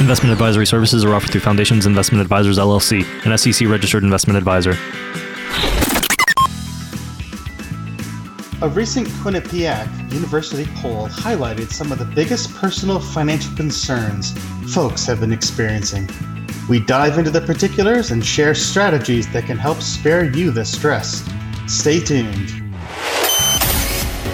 [0.00, 4.70] Investment advisory services are offered through Foundations Investment Advisors LLC, an SEC registered investment advisor.
[8.62, 14.32] A recent Quinnipiac University poll highlighted some of the biggest personal financial concerns
[14.72, 16.08] folks have been experiencing.
[16.66, 21.28] We dive into the particulars and share strategies that can help spare you the stress.
[21.66, 22.59] Stay tuned.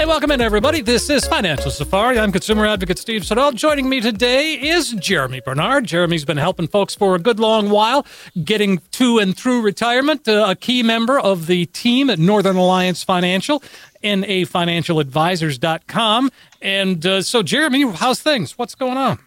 [0.00, 0.80] Hey, welcome in, everybody.
[0.80, 2.18] This is Financial Safari.
[2.18, 3.52] I'm consumer advocate Steve Siddall.
[3.52, 5.84] Joining me today is Jeremy Bernard.
[5.84, 8.06] Jeremy's been helping folks for a good long while
[8.42, 13.04] getting to and through retirement, uh, a key member of the team at Northern Alliance
[13.04, 13.62] Financial,
[14.02, 16.30] nafinancialadvisors.com.
[16.62, 18.56] And uh, so, Jeremy, how's things?
[18.56, 19.18] What's going on?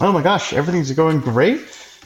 [0.00, 1.60] Oh my gosh, everything's going great.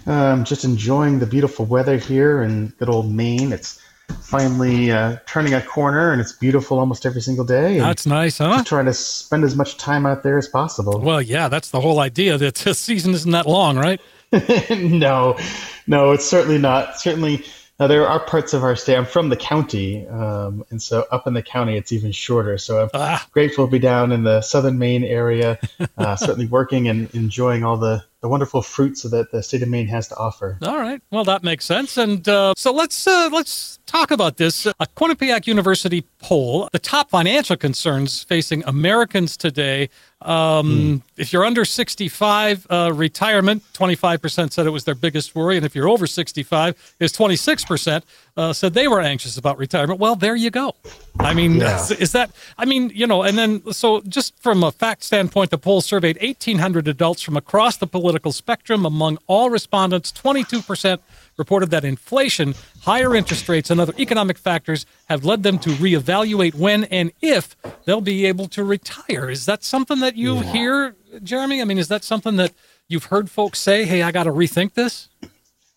[0.05, 3.51] Um, just enjoying the beautiful weather here in good old Maine.
[3.51, 3.78] It's
[4.21, 7.79] finally uh, turning a corner and it's beautiful almost every single day.
[7.79, 8.63] That's nice, huh?
[8.65, 11.01] Trying to spend as much time out there as possible.
[11.01, 14.01] Well, yeah, that's the whole idea that the season isn't that long, right?
[14.71, 15.39] no,
[15.87, 17.01] no, it's certainly not.
[17.01, 17.45] Certainly,
[17.81, 18.97] uh, there are parts of our state.
[18.97, 22.59] I'm from the county, um, and so up in the county, it's even shorter.
[22.59, 23.27] So I'm ah.
[23.33, 25.59] grateful to be down in the southern Maine area,
[25.97, 29.87] uh, certainly working and enjoying all the the wonderful fruits that the state of Maine
[29.87, 30.59] has to offer.
[30.61, 31.97] All right, well that makes sense.
[31.97, 34.67] And uh, so let's uh, let's talk about this.
[34.67, 39.89] A Quinnipiac University poll: the top financial concerns facing Americans today.
[40.21, 41.03] Um, mm.
[41.17, 45.77] If you're under 65, uh, retirement, 25% said it was their biggest worry, and if
[45.77, 48.03] you're over 65, is 26%
[48.37, 50.01] uh, said they were anxious about retirement.
[50.01, 50.75] Well, there you go.
[51.21, 51.81] I mean, yeah.
[51.81, 52.31] is, is, that?
[52.57, 56.19] I mean, you know, and then so just from a fact standpoint, the poll surveyed
[56.21, 58.85] 1,800 adults from across the political spectrum.
[58.85, 60.99] Among all respondents, 22%
[61.39, 66.55] reported that inflation, higher interest rates, and other economic factors have led them to reevaluate
[66.55, 69.31] when and if they'll be able to retire.
[69.31, 70.53] Is that something that you yeah.
[70.53, 71.63] hear, Jeremy?
[71.63, 72.53] I mean, is that something that
[72.89, 75.09] you've heard folks say, "Hey, I got to rethink this"?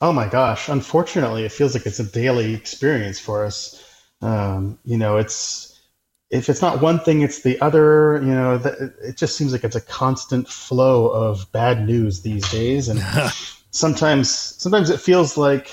[0.02, 0.68] Oh my gosh!
[0.68, 3.84] Unfortunately, it feels like it's a daily experience for us.
[4.22, 5.80] Um, you know, it's
[6.32, 8.20] if it's not one thing, it's the other.
[8.24, 8.62] You know,
[9.04, 13.00] it just seems like it's a constant flow of bad news these days, and
[13.72, 15.72] sometimes sometimes it feels like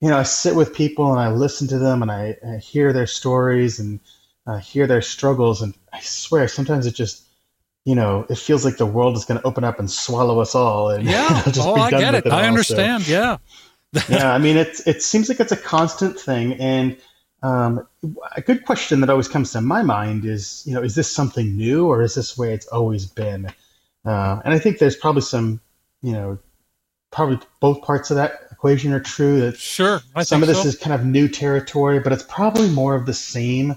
[0.00, 2.92] you know I sit with people and I listen to them and I, I hear
[2.92, 4.00] their stories and
[4.46, 7.24] I hear their struggles, and I swear sometimes it just
[7.84, 10.54] you know, it feels like the world is going to open up and swallow us
[10.54, 10.90] all.
[10.90, 12.26] And yeah, just oh, I get it.
[12.26, 13.04] it I understand.
[13.04, 13.36] So, yeah,
[14.08, 14.32] yeah.
[14.32, 16.96] I mean, it it seems like it's a constant thing, and
[17.42, 17.86] um,
[18.36, 21.56] a good question that always comes to my mind is, you know, is this something
[21.56, 23.46] new or is this the way it's always been?
[24.04, 25.60] Uh, and I think there's probably some,
[26.02, 26.38] you know,
[27.10, 29.40] probably both parts of that equation are true.
[29.40, 30.68] That sure, I some of this so.
[30.68, 33.76] is kind of new territory, but it's probably more of the same.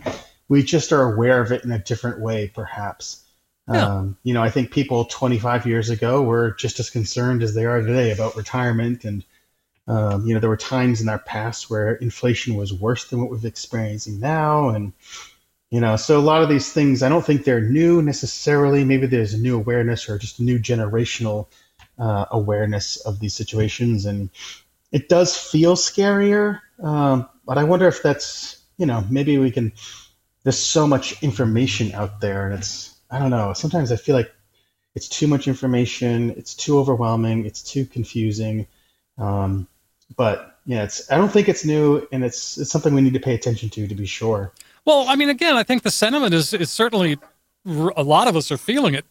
[0.50, 3.24] We just are aware of it in a different way, perhaps.
[3.72, 3.86] Yeah.
[3.86, 7.66] Um, you know, I think people 25 years ago were just as concerned as they
[7.66, 9.06] are today about retirement.
[9.06, 9.24] And,
[9.88, 13.30] um, you know, there were times in our past where inflation was worse than what
[13.30, 14.70] we're experiencing now.
[14.70, 14.92] And,
[15.70, 18.84] you know, so a lot of these things, I don't think they're new necessarily.
[18.84, 21.48] Maybe there's a new awareness or just a new generational
[21.98, 24.06] uh, awareness of these situations.
[24.06, 24.30] And
[24.92, 26.60] it does feel scarier.
[26.82, 29.74] Um, but I wonder if that's, you know, maybe we can,
[30.44, 33.54] there's so much information out there and it's, I don't know.
[33.54, 34.32] Sometimes I feel like
[34.96, 36.32] it's too much information.
[36.32, 37.46] It's too overwhelming.
[37.46, 38.68] It's too confusing.
[39.18, 39.68] Um,
[40.16, 41.12] but yeah, it's.
[41.12, 43.88] I don't think it's new, and it's it's something we need to pay attention to
[43.88, 44.54] to be sure.
[44.86, 47.18] Well, I mean, again, I think the sentiment is is certainly
[47.66, 49.06] a lot of us are feeling it.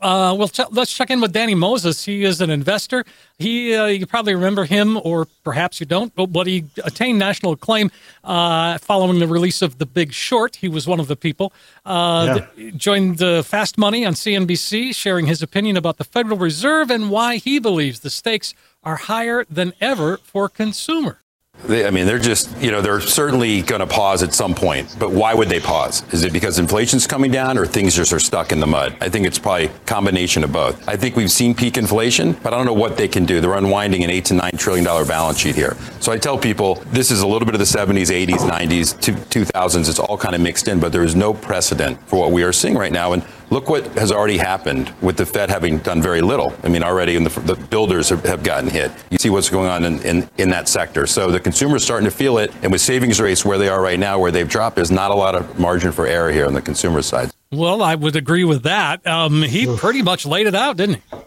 [0.00, 2.04] Uh, well, ch- let's check in with Danny Moses.
[2.04, 3.04] He is an investor.
[3.38, 7.52] He, uh, you probably remember him, or perhaps you don't, but, but he attained national
[7.52, 7.90] acclaim
[8.22, 10.56] uh, following the release of The Big Short.
[10.56, 11.52] He was one of the people.
[11.84, 12.70] Uh, yeah.
[12.76, 17.58] joined Fast Money on CNBC, sharing his opinion about the Federal Reserve and why he
[17.58, 21.16] believes the stakes are higher than ever for consumers.
[21.62, 24.94] They, I mean, they're just, you know, they're certainly going to pause at some point.
[24.98, 26.02] But why would they pause?
[26.12, 28.96] Is it because inflation's coming down or things just are stuck in the mud?
[29.00, 30.86] I think it's probably a combination of both.
[30.86, 33.40] I think we've seen peak inflation, but I don't know what they can do.
[33.40, 35.76] They're unwinding an eight to nine trillion dollar balance sheet here.
[36.00, 38.94] So I tell people this is a little bit of the 70s, 80s, 90s,
[39.28, 39.88] 2000s.
[39.88, 42.52] It's all kind of mixed in, but there is no precedent for what we are
[42.52, 43.14] seeing right now.
[43.14, 46.54] And Look what has already happened with the Fed having done very little.
[46.62, 48.90] I mean, already the, the, builders have, have, gotten hit.
[49.10, 51.06] You see what's going on in, in, in that sector.
[51.06, 52.52] So the consumer's starting to feel it.
[52.62, 55.14] And with savings rates where they are right now, where they've dropped, there's not a
[55.14, 57.30] lot of margin for error here on the consumer side.
[57.52, 59.06] Well, I would agree with that.
[59.06, 61.18] Um, he pretty much laid it out, didn't he?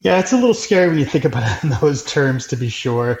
[0.00, 2.68] Yeah, it's a little scary when you think about it in those terms, to be
[2.68, 3.20] sure.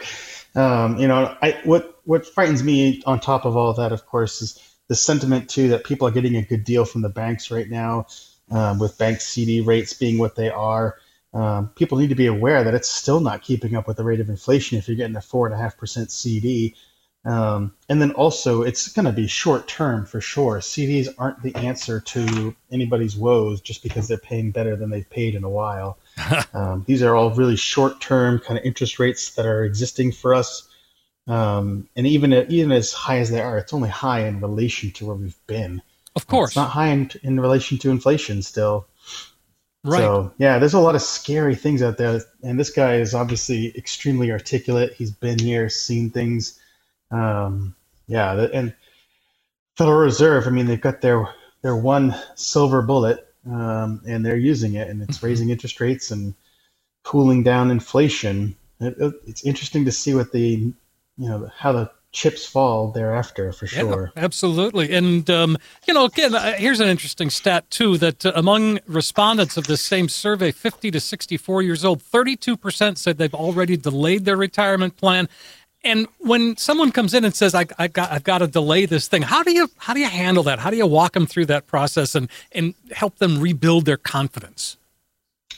[0.54, 4.06] um, you know, I what what frightens me on top of all of that, of
[4.06, 7.50] course, is the sentiment too that people are getting a good deal from the banks
[7.50, 8.06] right now,
[8.50, 10.98] um, with bank CD rates being what they are.
[11.32, 14.20] Um, people need to be aware that it's still not keeping up with the rate
[14.20, 16.74] of inflation if you're getting a four and a half percent CD.
[17.24, 20.58] Um, and then also, it's going to be short term for sure.
[20.58, 25.34] CDs aren't the answer to anybody's woes just because they're paying better than they've paid
[25.34, 25.96] in a while.
[26.52, 30.34] um, these are all really short term kind of interest rates that are existing for
[30.34, 30.68] us.
[31.26, 35.06] Um, and even even as high as they are, it's only high in relation to
[35.06, 35.82] where we've been.
[36.16, 38.86] Of course, it's not high in, in relation to inflation still.
[39.84, 40.00] Right.
[40.00, 43.76] So yeah, there's a lot of scary things out there, and this guy is obviously
[43.76, 44.94] extremely articulate.
[44.94, 46.58] He's been here, seen things.
[47.10, 47.74] Um,
[48.06, 48.74] yeah, and
[49.76, 50.46] Federal Reserve.
[50.46, 51.28] I mean, they've got their
[51.62, 55.26] their one silver bullet, um, and they're using it, and it's mm-hmm.
[55.26, 56.34] raising interest rates and
[57.04, 58.56] cooling down inflation.
[58.80, 60.72] It, it, it's interesting to see what the
[61.16, 64.12] you know how the chips fall thereafter for sure.
[64.14, 64.92] Yeah, absolutely.
[64.92, 65.56] And, um,
[65.88, 69.80] you know, again, uh, here's an interesting stat, too, that uh, among respondents of this
[69.80, 75.28] same survey, 50 to 64 years old, 32% said they've already delayed their retirement plan.
[75.84, 79.08] And when someone comes in and says, I, I got, I've got to delay this
[79.08, 80.60] thing, how do you how do you handle that?
[80.60, 84.76] How do you walk them through that process and, and help them rebuild their confidence?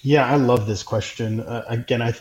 [0.02, 1.40] Yeah, I love this question.
[1.40, 2.14] Uh, again, I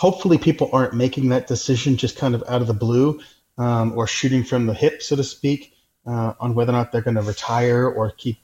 [0.00, 3.20] hopefully people aren't making that decision just kind of out of the blue
[3.58, 5.74] um, or shooting from the hip, so to speak,
[6.06, 8.38] uh, on whether or not they're going to retire or keep,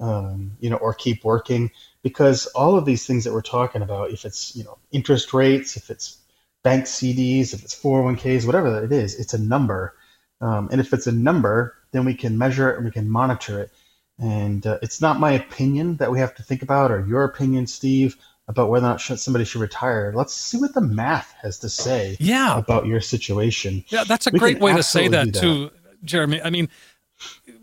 [0.00, 1.70] um, you know, or keep working.
[2.02, 5.78] Because all of these things that we're talking about, if it's you know interest rates,
[5.78, 6.18] if it's
[6.62, 9.94] bank CDs, if it's 401ks, whatever it is, it's a number.
[10.42, 13.62] Um, and if it's a number, then we can measure it and we can monitor
[13.62, 13.70] it.
[14.18, 17.66] And uh, it's not my opinion that we have to think about, or your opinion,
[17.66, 20.12] Steve, about whether or not somebody should retire.
[20.14, 22.58] Let's see what the math has to say yeah.
[22.58, 23.84] about your situation.
[23.88, 25.70] Yeah, that's a we great way to say that, that, too,
[26.02, 26.40] Jeremy.
[26.42, 26.68] I mean,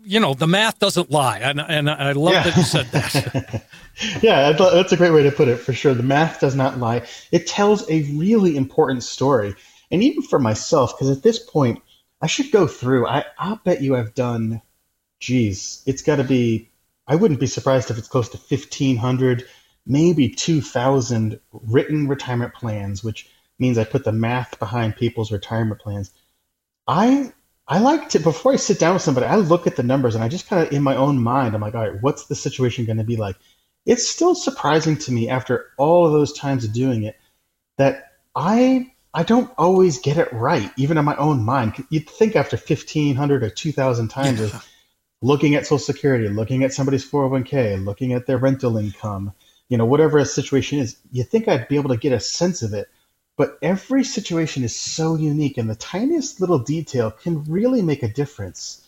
[0.04, 1.38] you know, the math doesn't lie.
[1.38, 2.42] And, and I love yeah.
[2.44, 3.64] that you said that.
[4.22, 5.92] yeah, that's a great way to put it for sure.
[5.92, 7.02] The math does not lie.
[7.32, 9.56] It tells a really important story.
[9.90, 11.82] And even for myself, because at this point,
[12.22, 13.08] I should go through.
[13.08, 14.62] I, I'll bet you I've done,
[15.18, 16.70] geez, it's got to be,
[17.08, 19.46] I wouldn't be surprised if it's close to 1,500
[19.86, 23.28] maybe 2,000 written retirement plans, which
[23.58, 26.10] means I put the math behind people's retirement plans.
[26.86, 27.32] I
[27.68, 30.22] I like to before I sit down with somebody, I look at the numbers and
[30.22, 32.84] I just kind of in my own mind, I'm like, all right, what's the situation
[32.84, 33.36] going to be like?
[33.84, 37.16] It's still surprising to me after all of those times of doing it
[37.78, 41.82] that I I don't always get it right, even in my own mind.
[41.88, 44.46] You'd think after 1,500 or 2,000 times yeah.
[44.46, 44.68] of
[45.22, 49.32] looking at Social Security, looking at somebody's 401k, looking at their rental income,
[49.68, 52.62] you know, whatever a situation is, you think I'd be able to get a sense
[52.62, 52.88] of it.
[53.36, 58.08] But every situation is so unique, and the tiniest little detail can really make a
[58.08, 58.86] difference.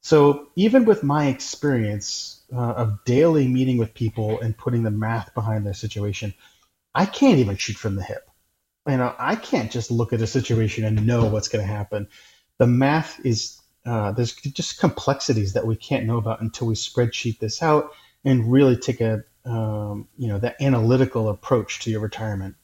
[0.00, 5.34] So, even with my experience uh, of daily meeting with people and putting the math
[5.34, 6.32] behind their situation,
[6.94, 8.30] I can't even shoot from the hip.
[8.88, 12.08] You know, I can't just look at a situation and know what's going to happen.
[12.56, 17.38] The math is uh, there's just complexities that we can't know about until we spreadsheet
[17.38, 17.92] this out
[18.24, 22.54] and really take a um, you know that analytical approach to your retirement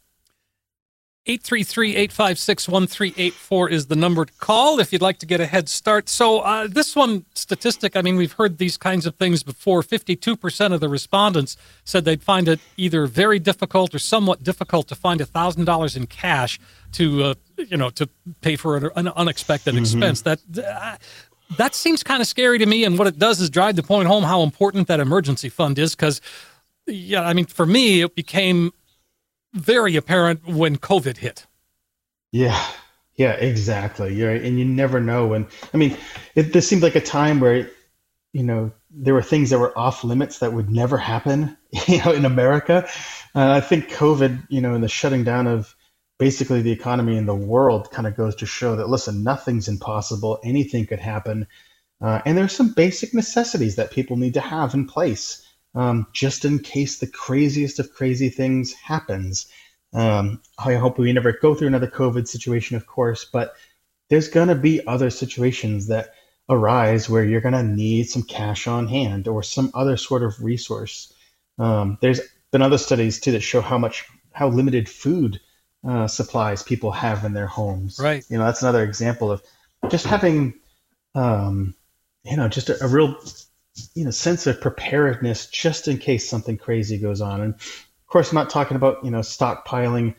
[1.26, 6.08] 833-856-1384 is the number to call if you'd like to get a head start.
[6.08, 9.82] So uh, this one statistic, I mean, we've heard these kinds of things before.
[9.82, 14.94] 52% of the respondents said they'd find it either very difficult or somewhat difficult to
[14.94, 16.60] find $1,000 in cash
[16.92, 18.08] to, uh, you know, to
[18.40, 19.82] pay for an unexpected mm-hmm.
[19.82, 20.22] expense.
[20.22, 20.96] That uh,
[21.58, 22.84] that seems kind of scary to me.
[22.84, 25.96] And what it does is drive the point home how important that emergency fund is
[25.96, 26.20] because–
[26.86, 28.72] yeah, I mean, for me, it became
[29.52, 31.46] very apparent when COVID hit.
[32.32, 32.62] Yeah,
[33.16, 34.14] yeah, exactly.
[34.14, 35.46] You're and you never know when.
[35.72, 35.96] I mean,
[36.34, 37.70] it, this seemed like a time where,
[38.32, 42.12] you know, there were things that were off limits that would never happen, you know,
[42.12, 42.88] in America.
[43.34, 45.74] Uh, I think COVID, you know, and the shutting down of
[46.18, 50.38] basically the economy in the world kind of goes to show that listen, nothing's impossible.
[50.44, 51.46] Anything could happen,
[52.00, 55.45] uh, and there's some basic necessities that people need to have in place
[55.76, 59.46] um, just in case the craziest of crazy things happens.
[59.92, 63.54] Um, I hope we never go through another COVID situation, of course, but
[64.08, 66.14] there's going to be other situations that
[66.48, 70.42] arise where you're going to need some cash on hand or some other sort of
[70.42, 71.12] resource.
[71.58, 72.20] Um, there's
[72.52, 75.40] been other studies too that show how much how limited food
[75.86, 77.98] uh, supplies people have in their homes.
[78.02, 78.24] Right.
[78.28, 79.42] You know, that's another example of
[79.88, 80.54] just having,
[81.14, 81.74] um,
[82.24, 83.16] you know, just a, a real
[83.94, 87.40] you know sense of preparedness just in case something crazy goes on.
[87.40, 90.14] And of course, I'm not talking about you know stockpiling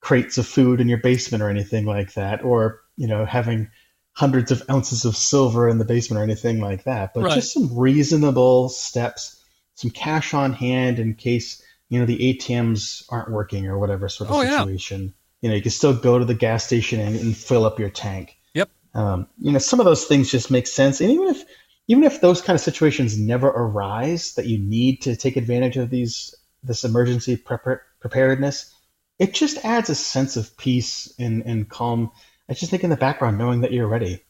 [0.00, 3.70] crates of food in your basement or anything like that, or you know having
[4.12, 7.12] hundreds of ounces of silver in the basement or anything like that.
[7.14, 7.34] But Right.
[7.34, 9.42] just some reasonable steps,
[9.74, 14.30] some cash on hand in case you know the ATMs aren't working or whatever sort
[14.30, 14.58] of Oh, yeah.
[14.58, 15.14] situation.
[15.40, 17.90] You know, you can still go to the gas station and, and fill up your
[17.90, 18.38] tank.
[18.54, 18.70] Yep.
[18.94, 21.44] Um, you know, some of those things just make sense, and even if
[21.86, 25.90] even if those kind of situations never arise that you need to take advantage of
[25.90, 28.74] these this emergency prepar- preparedness,
[29.18, 32.10] it just adds a sense of peace and, and calm.
[32.48, 34.22] I just think in the background, knowing that you're ready.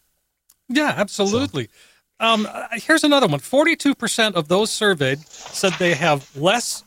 [0.68, 1.68] Yeah, absolutely.
[2.20, 6.84] Um, uh, here's another one 42% of those surveyed said they have less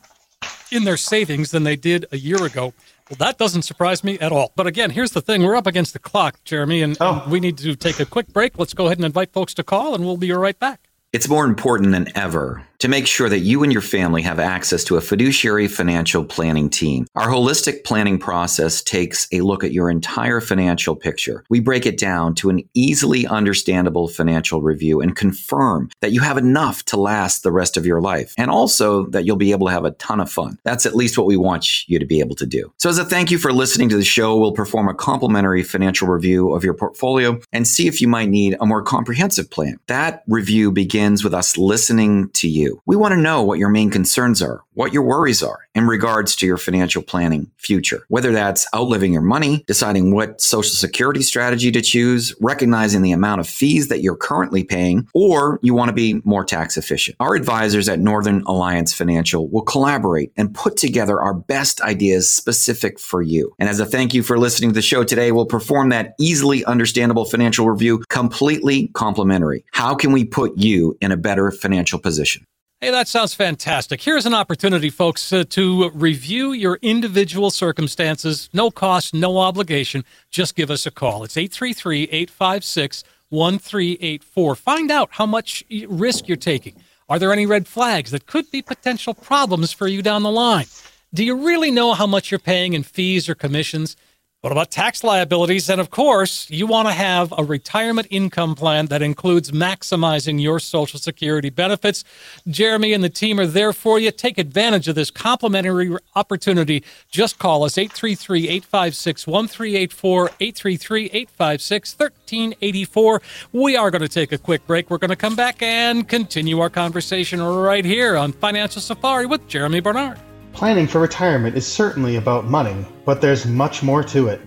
[0.70, 2.74] in their savings than they did a year ago.
[3.08, 4.52] Well, that doesn't surprise me at all.
[4.54, 7.22] But again, here's the thing we're up against the clock, Jeremy, and, Oh.
[7.22, 8.58] and we need to take a quick break.
[8.58, 10.87] Let's go ahead and invite folks to call, and we'll be right back.
[11.10, 14.84] It's more important than ever to make sure that you and your family have access
[14.84, 17.06] to a fiduciary financial planning team.
[17.16, 21.44] Our holistic planning process takes a look at your entire financial picture.
[21.50, 26.36] We break it down to an easily understandable financial review and confirm that you have
[26.36, 29.72] enough to last the rest of your life and also that you'll be able to
[29.72, 30.58] have a ton of fun.
[30.62, 32.72] That's at least what we want you to be able to do.
[32.76, 36.06] So as a thank you for listening to the show, we'll perform a complimentary financial
[36.06, 39.80] review of your portfolio and see if you might need a more comprehensive plan.
[39.88, 42.82] That review begins with us listening to you.
[42.84, 46.34] We want to know what your main concerns are, what your worries are in regards
[46.36, 48.02] to your financial planning future.
[48.08, 53.40] Whether that's outliving your money, deciding what social security strategy to choose, recognizing the amount
[53.40, 57.16] of fees that you're currently paying, or you want to be more tax efficient.
[57.20, 62.98] Our advisors at Northern Alliance Financial will collaborate and put together our best ideas specific
[62.98, 63.54] for you.
[63.58, 66.64] And as a thank you for listening to the show today, we'll perform that easily
[66.64, 69.64] understandable financial review completely complimentary.
[69.72, 72.44] How can we put you in a better financial position?
[72.80, 74.00] Hey, that sounds fantastic.
[74.00, 78.48] Here's an opportunity, folks, uh, to review your individual circumstances.
[78.52, 80.04] No cost, no obligation.
[80.30, 81.24] Just give us a call.
[81.24, 84.54] It's 833 856 1384.
[84.54, 86.76] Find out how much risk you're taking.
[87.08, 90.66] Are there any red flags that could be potential problems for you down the line?
[91.12, 93.96] Do you really know how much you're paying in fees or commissions?
[94.40, 95.68] What about tax liabilities?
[95.68, 100.60] And of course, you want to have a retirement income plan that includes maximizing your
[100.60, 102.04] Social Security benefits.
[102.46, 104.12] Jeremy and the team are there for you.
[104.12, 106.84] Take advantage of this complimentary opportunity.
[107.10, 113.22] Just call us 833 856 1384, 833 856 1384.
[113.50, 114.88] We are going to take a quick break.
[114.88, 119.48] We're going to come back and continue our conversation right here on Financial Safari with
[119.48, 120.20] Jeremy Bernard.
[120.58, 124.40] Planning for retirement is certainly about money, but there's much more to it.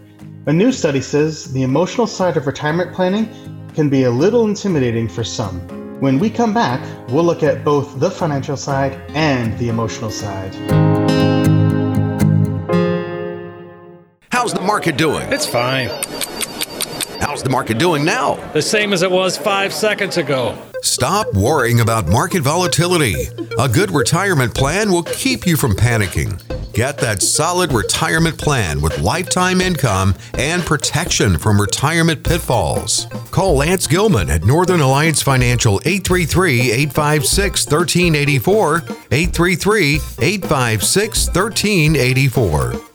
[0.45, 3.29] A new study says the emotional side of retirement planning
[3.73, 5.61] can be a little intimidating for some.
[6.01, 10.53] When we come back, we'll look at both the financial side and the emotional side.
[14.33, 15.31] How's the market doing?
[15.31, 15.87] It's fine.
[17.21, 18.35] How's the market doing now?
[18.51, 20.61] The same as it was five seconds ago.
[20.81, 23.27] Stop worrying about market volatility.
[23.59, 26.41] A good retirement plan will keep you from panicking.
[26.73, 33.05] Get that solid retirement plan with lifetime income and protection from retirement pitfalls.
[33.29, 38.77] Call Lance Gilman at Northern Alliance Financial 833 856 1384.
[39.11, 42.90] 833 856 1384.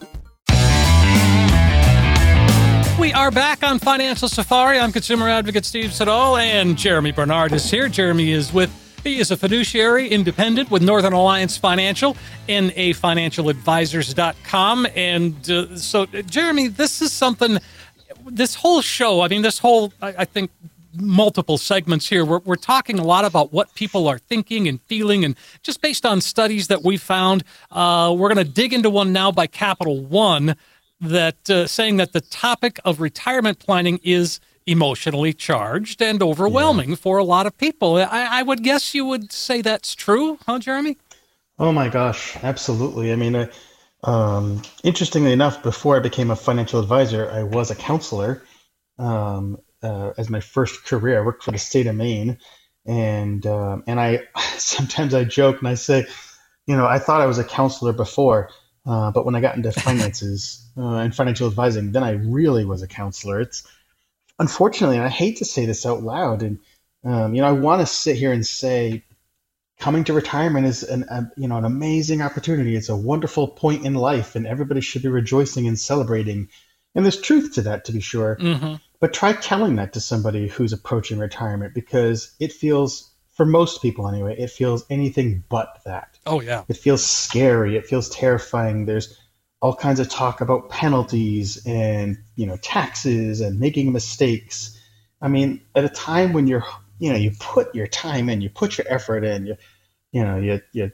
[3.27, 4.79] Are back on Financial Safari.
[4.79, 7.89] I'm consumer advocate Steve Siddall, and Jeremy Bernard is here.
[7.89, 8.71] Jeremy is with,
[9.03, 12.15] he is a fiduciary independent with Northern Alliance Financial,
[12.47, 14.87] nafinancialadvisors.com.
[14.95, 17.57] And uh, so, Jeremy, this is something,
[18.25, 20.49] this whole show, I mean, this whole, I, I think,
[20.93, 22.23] multiple segments here.
[22.23, 26.05] We're, we're talking a lot about what people are thinking and feeling, and just based
[26.05, 30.05] on studies that we found, uh, we're going to dig into one now by Capital
[30.05, 30.55] One
[30.99, 37.17] that uh, saying that the topic of retirement planning is emotionally charged and overwhelming for
[37.17, 37.95] a lot of people.
[37.95, 40.97] I, I would guess you would say that's true, huh, Jeremy?
[41.57, 43.11] Oh my gosh, absolutely.
[43.11, 43.49] I mean, I,
[44.03, 48.43] um, interestingly enough, before I became a financial advisor, I was a counselor.
[48.99, 52.37] Um, uh, as my first career, I worked for the state of Maine,
[52.85, 54.23] and um, and I
[54.57, 56.05] sometimes I joke and I say,
[56.65, 58.49] you know, I thought I was a counselor before,
[58.87, 62.81] uh, but when I got into finances uh, and financial advising, then I really was
[62.81, 63.41] a counselor.
[63.41, 63.63] It's
[64.39, 66.59] unfortunately, and I hate to say this out loud, and
[67.03, 69.03] um, you know, I want to sit here and say
[69.79, 72.75] coming to retirement is an a, you know an amazing opportunity.
[72.75, 76.49] It's a wonderful point in life, and everybody should be rejoicing and celebrating.
[76.95, 78.37] And there's truth to that, to be sure.
[78.39, 78.75] Mm-hmm.
[78.99, 83.06] But try telling that to somebody who's approaching retirement because it feels,
[83.37, 86.17] for most people anyway, it feels anything but that.
[86.25, 86.63] Oh, yeah.
[86.67, 87.77] It feels scary.
[87.77, 88.87] It feels terrifying.
[88.87, 89.15] There's
[89.61, 94.79] all kinds of talk about penalties and you know taxes and making mistakes.
[95.21, 96.65] I mean, at a time when you're
[96.99, 99.57] you know you put your time in, you put your effort in, you
[100.11, 100.91] you know you you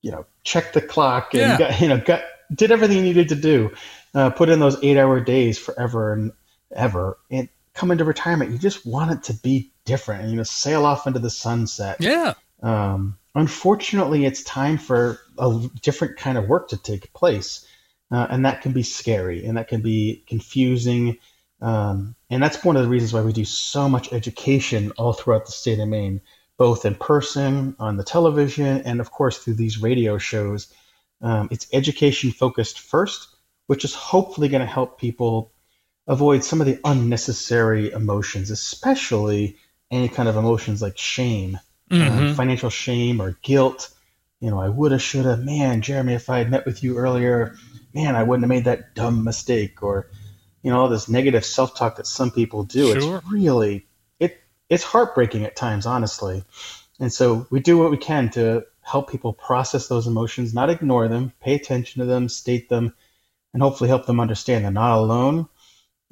[0.00, 1.58] you know check the clock and Yeah.
[1.58, 2.22] got, you know got
[2.54, 3.72] did everything you needed to do,
[4.14, 6.32] uh, put in those eight hour days forever and
[6.72, 8.52] ever, and come into retirement.
[8.52, 11.96] You just want it to be different, and you know sail off into the sunset.
[12.00, 12.34] Yeah.
[12.62, 17.66] Um, unfortunately, it's time for a different kind of work to take place,
[18.10, 21.18] uh, and that can be scary and that can be confusing.
[21.60, 25.46] Um, and that's one of the reasons why we do so much education all throughout
[25.46, 26.20] the state of Maine,
[26.56, 30.72] both in person, on the television, and of course through these radio shows.
[31.22, 33.28] Um, it's education focused first,
[33.66, 35.52] which is hopefully going to help people
[36.06, 39.56] avoid some of the unnecessary emotions, especially
[39.90, 41.58] any kind of emotions like shame
[41.90, 42.32] Mhm.
[42.32, 43.90] uh, financial shame or guilt.
[44.40, 45.36] You know, I woulda, shoulda.
[45.36, 47.56] Man, Jeremy, if I had met with you earlier,
[47.94, 49.82] man, I wouldn't have made that dumb mistake.
[49.82, 50.10] Or,
[50.62, 52.98] you know, all this negative self-talk that some people do.
[52.98, 53.18] Sure.
[53.18, 53.86] It's really
[54.18, 54.42] it.
[54.68, 56.44] It's heartbreaking at times, honestly.
[57.00, 61.08] And so we do what we can to help people process those emotions, not ignore
[61.08, 62.94] them, pay attention to them, state them,
[63.52, 65.48] and hopefully help them understand they're not alone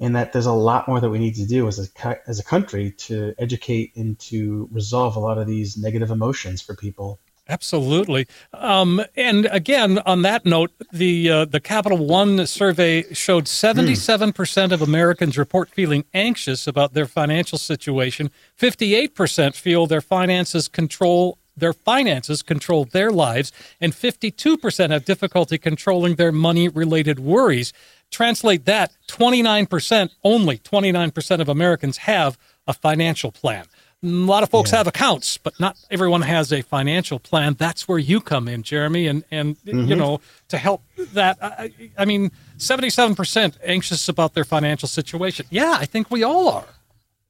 [0.03, 2.43] and that there's a lot more that we need to do as a as a
[2.43, 7.19] country to educate and to resolve a lot of these negative emotions for people.
[7.47, 8.27] Absolutely.
[8.53, 14.81] Um, and again, on that note, the uh, the Capital One survey showed 77% of
[14.81, 18.29] Americans report feeling anxious about their financial situation.
[18.59, 26.15] 58% feel their finances control their finances control their lives, and 52% have difficulty controlling
[26.15, 27.73] their money related worries.
[28.13, 33.65] Translate that 29%, only 29% of Americans have a financial plan.
[34.03, 37.55] A lot of folks have accounts, but not everyone has a financial plan.
[37.57, 39.97] That's where you come in, Jeremy, and and you mm-hmm.
[39.97, 41.37] know to help that.
[41.41, 45.45] I, I mean, seventy-seven percent anxious about their financial situation.
[45.49, 46.67] Yeah, I think we all are.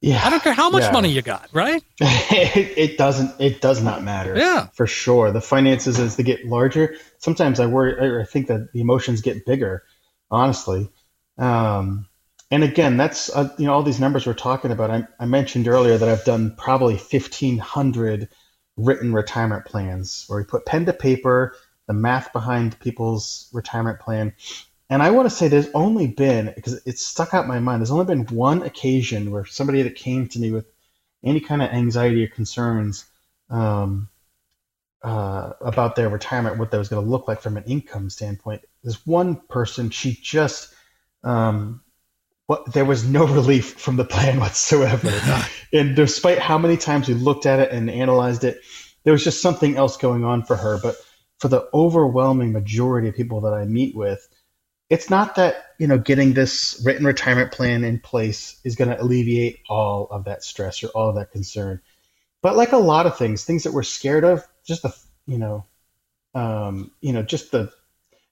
[0.02, 0.92] Yeah, I don't care how much Yeah.
[0.92, 1.82] money you got, right?
[2.02, 3.40] it, it doesn't.
[3.40, 4.36] It does not matter.
[4.36, 4.68] Yeah.
[4.74, 5.32] for sure.
[5.32, 8.20] The finances as they get larger, sometimes I worry.
[8.20, 9.84] I think that the emotions get bigger.
[10.34, 10.90] Honestly,
[11.38, 12.08] um,
[12.50, 14.90] and again, that's uh, you know all these numbers we're talking about.
[14.90, 18.30] I, I mentioned earlier that I've done probably fifteen hundred
[18.76, 24.34] written retirement plans where we put pen to paper, the math behind people's retirement plan.
[24.90, 27.82] And I want to say there's only been because it stuck out my mind.
[27.82, 30.66] There's only been one occasion where somebody that came to me with
[31.24, 33.06] any kind of anxiety or concerns
[33.52, 34.10] um,
[35.04, 38.64] uh, about their retirement, what that was going to look like from an income standpoint.
[38.84, 40.74] There's one person, she just,
[41.24, 41.82] um,
[42.48, 45.12] what there was no relief from the plan whatsoever.
[45.74, 48.62] and despite how many times we looked at it and analyzed it,
[49.04, 50.80] there was just something else going on for her.
[50.82, 50.96] But
[51.40, 54.28] for the overwhelming majority of people that I meet with,
[54.90, 59.02] it's not that you know getting this written retirement plan in place is going to
[59.02, 61.82] alleviate all of that stress or all of that concern
[62.42, 65.66] but like a lot of things things that we're scared of just the you know
[66.36, 67.72] um, you know just the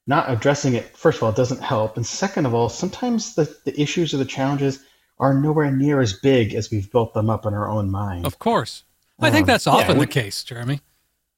[0.08, 3.54] not addressing it first of all it doesn't help and second of all sometimes the,
[3.66, 4.80] the issues or the challenges
[5.20, 8.40] are nowhere near as big as we've built them up in our own mind Of
[8.40, 8.84] course.
[9.20, 10.82] I think Um, that's yeah, often we- the case, Jeremy.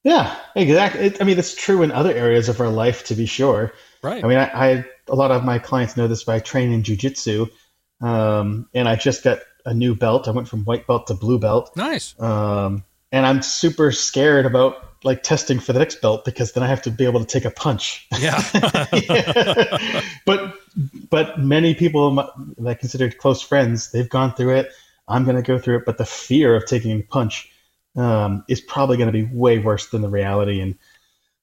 [0.03, 3.25] yeah exactly it, i mean it's true in other areas of our life to be
[3.25, 4.21] sure Right.
[4.21, 6.83] I mean, I, I a lot of my clients know this, but I train in
[6.83, 7.49] jujitsu,
[8.01, 10.27] um, and I just got a new belt.
[10.27, 12.13] I went from white belt to blue belt, nice.
[12.19, 16.67] um, and I'm super scared about like testing for the next belt because then I
[16.67, 18.07] have to be able to take a punch.
[18.19, 18.41] Yeah.
[20.25, 20.55] but
[21.09, 24.71] but many people that I consider close friends, they've gone through it.
[25.07, 27.51] I'm going to go through it, but the fear of taking a punch
[27.95, 30.61] um, is probably going to be way worse than the reality.
[30.61, 30.75] And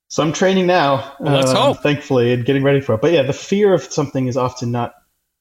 [0.09, 1.83] so I'm training now, Well, let's um, hope.
[1.83, 3.01] thankfully, and getting ready for it.
[3.01, 4.95] But yeah, the fear of something is often not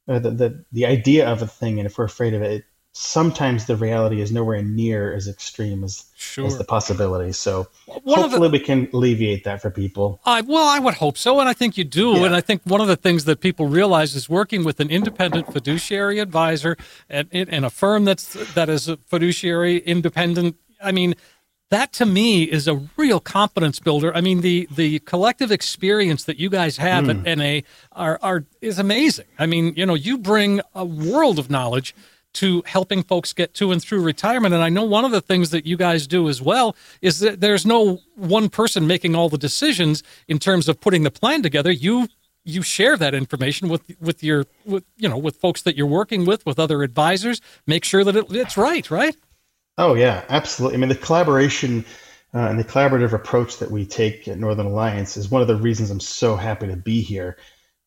[0.07, 2.63] uh, the, the the idea of a thing, and if we're afraid of it, it
[2.91, 6.45] sometimes the reality is nowhere near as extreme as, Sure.
[6.45, 7.31] as the possibility.
[7.31, 10.19] So One of the- hopefully we can alleviate that for people.
[10.25, 12.11] I, well, I would hope so, and I think you do.
[12.17, 12.25] Yeah.
[12.25, 15.51] And I think one of the things that people realize is working with an independent
[15.53, 16.75] fiduciary advisor
[17.09, 20.55] and, and a firm that's that is a fiduciary independent.
[20.83, 21.13] I mean,
[21.69, 24.13] that to me is a real confidence builder.
[24.15, 27.11] I mean, the the collective experience that you guys have Hmm.
[27.27, 29.27] at NA are, are is amazing.
[29.37, 31.93] I mean, you know, you bring a world of knowledge
[32.33, 34.53] to helping folks get to and through retirement.
[34.53, 37.41] And I know one of the things that you guys do as well is that
[37.41, 41.71] there's no one person making all the decisions in terms of putting the plan together.
[41.71, 42.07] You
[42.45, 46.25] you share that information with with your with you know with folks that you're working
[46.25, 47.41] with with other advisors.
[47.67, 49.15] Make sure that it, it's right, right?
[49.77, 50.77] Oh yeah, absolutely.
[50.77, 51.85] I mean, the collaboration
[52.33, 55.55] uh, and the collaborative approach that we take at Northern Alliance is one of the
[55.55, 57.37] reasons I'm so happy to be here.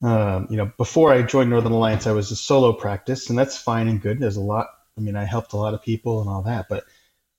[0.02, 3.56] Um, you know, before I joined Northern Alliance, I was a solo practice, and that's
[3.56, 4.18] fine and good.
[4.18, 4.68] There's a lot.
[4.98, 6.84] I mean, I helped a lot of people and all that, but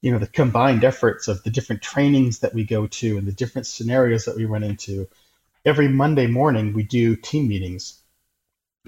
[0.01, 3.31] you know, the combined efforts of the different trainings that we go to and the
[3.31, 5.07] different scenarios that we run into.
[5.65, 8.01] Every Monday morning, we do team meetings,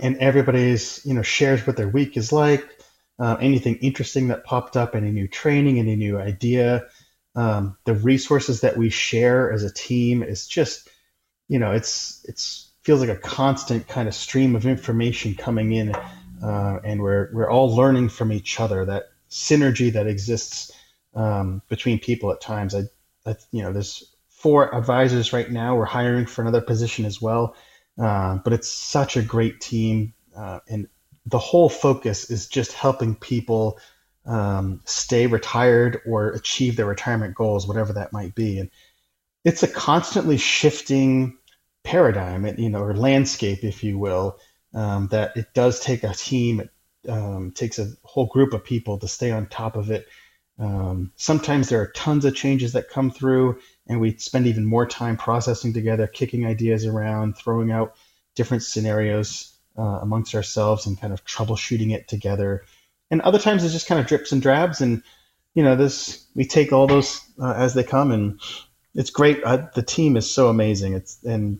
[0.01, 2.67] and everybody's you know shares what their week is like,
[3.19, 6.88] uh, anything interesting that popped up, any new training, any new idea.
[7.35, 10.89] Um, the resources that we share as a team is just,
[11.49, 15.93] you know, it's it's feels like a constant kind of stream of information coming in,
[16.43, 18.86] uh, and we're we're all learning from each other.
[18.86, 20.71] That synergy that exists
[21.15, 22.76] um, between people at times.
[22.76, 22.84] I,
[23.26, 25.76] I, you know, there's four advisors right now.
[25.76, 27.56] We're hiring for another position as well,
[28.00, 30.88] uh, but it's such a great team, uh, and
[31.26, 33.80] the whole focus is just helping people
[34.28, 38.60] um, stay retired or achieve their retirement goals, whatever that might be.
[38.60, 38.69] And
[39.43, 41.39] it's a constantly shifting
[41.86, 44.39] paradigm, you know, or landscape, if you will,
[44.74, 46.69] um, that it does take a team, it
[47.08, 50.08] um, takes a whole group of people to stay on top of it.
[50.58, 54.86] Um, sometimes there are tons of changes that come through, and we spend even more
[54.86, 57.95] time processing together, kicking ideas around, throwing out
[58.36, 62.63] different scenarios uh, amongst ourselves, and kind of troubleshooting it together.
[63.12, 65.04] And other times it just kind of drips and drabs, and
[65.54, 68.39] you know, this we take all those uh, as they come, and
[68.93, 69.43] it's great.
[69.43, 70.93] The team is so amazing.
[70.93, 71.60] It's and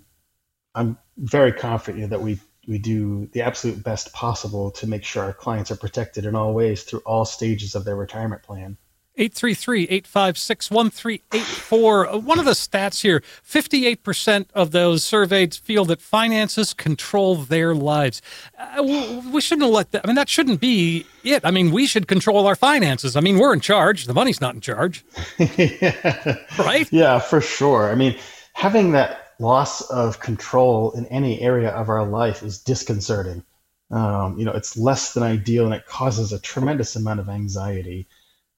[0.76, 5.34] I'm very confident that we we do the absolute best possible to make sure our
[5.34, 8.78] clients are protected in all ways through all stages of their retirement plan.
[9.18, 12.14] 833-856-1384.
[12.14, 17.74] Uh, one of the stats here, 58% of those surveyed feel that finances control their
[17.74, 18.22] lives.
[18.58, 18.84] Uh,
[19.32, 21.46] we shouldn't let that, I mean, that shouldn't be it.
[21.46, 23.16] I mean, we should control our finances.
[23.16, 24.04] I mean, we're in charge.
[24.06, 25.06] The money's not in charge.
[25.38, 26.36] yeah.
[26.60, 26.92] Right?
[26.92, 27.92] Yeah, for sure.
[27.92, 28.18] I mean,
[28.54, 33.43] having that loss of control in any area of our life is disconcerting.
[33.91, 38.08] Um, you know, it's less than ideal and it causes a tremendous amount of anxiety.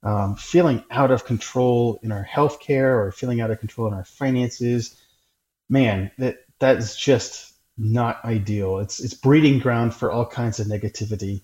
[0.03, 4.05] Um, feeling out of control in our healthcare or feeling out of control in our
[4.05, 4.95] finances,
[5.69, 8.79] man, that that is just not ideal.
[8.79, 11.41] It's it's breeding ground for all kinds of negativity,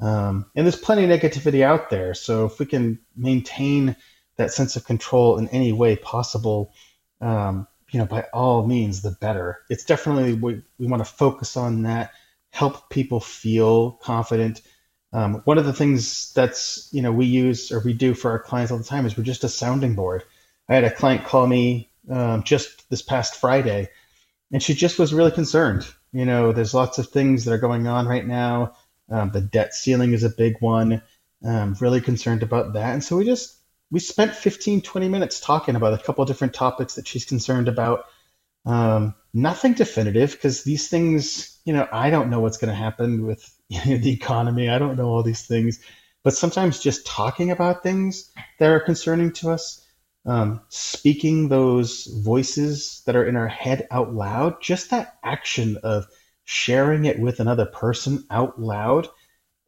[0.00, 2.14] um, and there's plenty of negativity out there.
[2.14, 3.96] So if we can maintain
[4.36, 6.72] that sense of control in any way possible,
[7.20, 9.60] um, you know, by all means, the better.
[9.70, 12.12] It's definitely we, we want to focus on that,
[12.50, 14.62] help people feel confident.
[15.12, 18.38] Um, one of the things that's you know we use or we do for our
[18.38, 20.22] clients all the time is we're just a sounding board.
[20.68, 23.88] I had a client call me um, just this past Friday,
[24.52, 25.86] and she just was really concerned.
[26.12, 28.74] You know, there's lots of things that are going on right now.
[29.10, 31.02] Um, the debt ceiling is a big one.
[31.42, 33.57] Um, really concerned about that, and so we just
[33.90, 38.04] we spent 15, 20 minutes talking about a couple different topics that she's concerned about.
[38.66, 43.26] Um, nothing definitive because these things, you know, I don't know what's going to happen
[43.26, 44.68] with you know, the economy.
[44.68, 45.80] I don't know all these things.
[46.24, 49.84] But sometimes just talking about things that are concerning to us,
[50.26, 56.06] um, speaking those voices that are in our head out loud, just that action of
[56.44, 59.08] sharing it with another person out loud,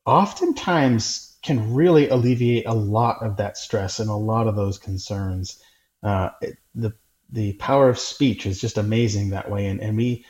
[0.05, 5.63] oftentimes can really alleviate a lot of that stress and a lot of those concerns.
[6.03, 6.93] Uh, it, the
[7.33, 10.25] the power of speech is just amazing that way, and, and we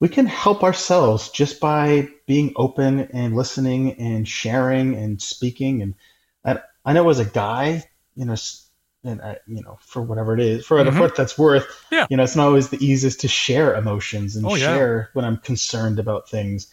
[0.00, 5.82] we can help ourselves just by being open and listening and sharing and speaking.
[5.82, 5.94] And
[6.44, 7.84] I, I know as a guy,
[8.16, 8.36] you know,
[9.04, 10.98] and I, you know, for whatever it is, for mm-hmm.
[10.98, 12.06] what that's worth, yeah.
[12.08, 15.06] you know, it's not always the easiest to share emotions and oh, share yeah.
[15.12, 16.72] when I'm concerned about things.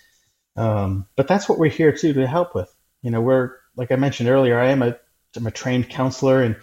[0.56, 2.74] Um, but that's what we're here too to help with.
[3.02, 4.98] You know, we're like I mentioned earlier, I am a
[5.36, 6.56] I'm a trained counselor, and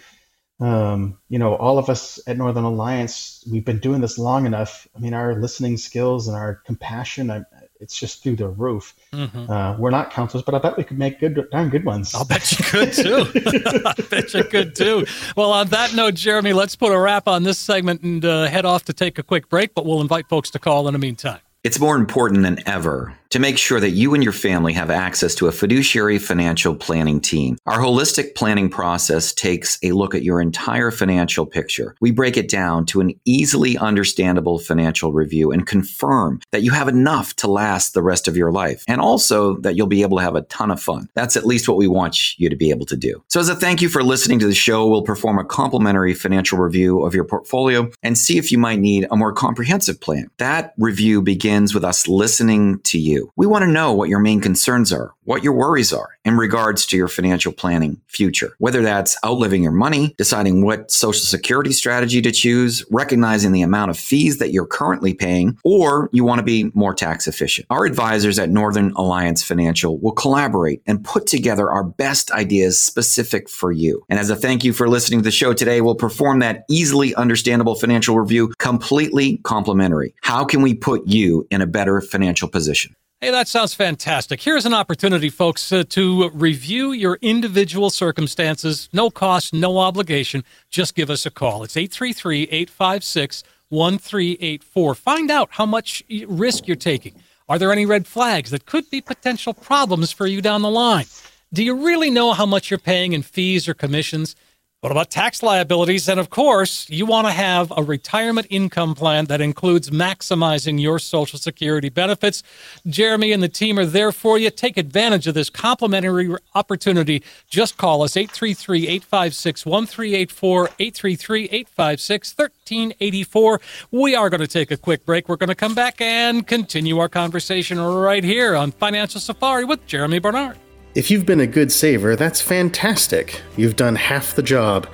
[0.61, 4.87] um, you know, all of us at Northern Alliance, we've been doing this long enough.
[4.94, 7.42] I mean, our listening skills and our compassion, I,
[7.81, 8.94] it's just through the roof.
[9.12, 9.50] Mm-hmm.
[9.50, 12.14] Uh, we're not counselors, but I bet we could make good, darn good ones.
[12.14, 13.27] I'll bet you could too.
[13.87, 15.07] I bet you could too.
[15.37, 18.64] Well, on that note, Jeremy, let's put a wrap on this segment and uh, head
[18.64, 19.74] off to take a quick break.
[19.74, 21.40] But we'll invite folks to call in the meantime.
[21.64, 25.35] It's more important than ever to make sure that you and your family have access
[25.35, 27.59] to a fiduciary financial planning team.
[27.66, 31.97] Our holistic planning process takes a look at your entire financial picture.
[32.01, 36.87] We break it down to an easily understandable financial review and confirm that you have
[36.87, 40.23] enough to last the rest of your life and also that you'll be able to
[40.23, 41.09] have a ton of fun.
[41.14, 43.20] That's at least what we want you to be able to do.
[43.31, 46.59] So as a thank you for listening to the show, we'll perform a complimentary financial
[46.59, 50.31] review of your portfolio and see if you might need a more comprehensive plan.
[50.38, 53.24] That review begins with us listening to you.
[53.37, 56.87] We want to know what your main concerns are, what your worries are in regards
[56.87, 58.55] to your financial planning future.
[58.59, 63.91] Whether that's outliving your money, deciding what social security strategy to choose, recognizing the amount
[63.91, 67.67] of fees that you're currently paying, or you want to be more tax efficient.
[67.71, 73.49] Our advisors at Northern Alliance Financial will collaborate and put together our best ideas specific
[73.49, 74.05] for you.
[74.09, 77.15] And as a thank you for listening to the show today, we'll perform that easily
[77.15, 80.15] understandable financial review completely complimentary.
[80.23, 82.95] How can we put you in a better financial position?
[83.25, 84.43] Hey, that sounds fantastic.
[84.43, 88.91] Here's an opportunity, folks, uh, to review your individual circumstances.
[88.93, 90.45] No cost, no obligation.
[90.69, 91.65] Just give us a call.
[91.65, 94.95] It's 833 856 1384.
[94.95, 97.15] Find out how much risk you're taking.
[97.49, 101.07] Are there any red flags that could be potential problems for you down the line?
[101.51, 104.37] Do you really know how much you're paying in fees or commissions?
[104.85, 106.11] What about tax liabilities?
[106.11, 110.99] And of course, you want to have a retirement income plan that includes maximizing your
[110.99, 112.42] Social Security benefits.
[112.87, 114.51] Jeremy and the team are there for you.
[114.51, 117.23] Take advantage of this complimentary opportunity.
[117.49, 123.61] Just call us 833 856 1384, 833 856 1384.
[123.90, 125.31] We are going to take a quick break.
[125.31, 129.87] We're going to come back and continue our conversation right here on Financial Safari with
[129.87, 130.59] Jeremy Barnard.
[130.95, 133.43] If you've been a good saver, that's fantastic.
[133.57, 134.87] You've done half the job.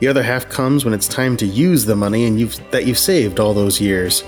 [0.00, 2.98] The other half comes when it's time to use the money and you've, that you've
[2.98, 4.24] saved all those years.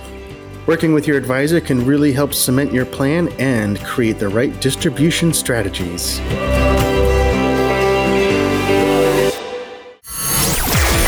[0.67, 5.35] Working with your advisor can really help cement your plan and create the right distribution
[5.35, 6.21] strategies.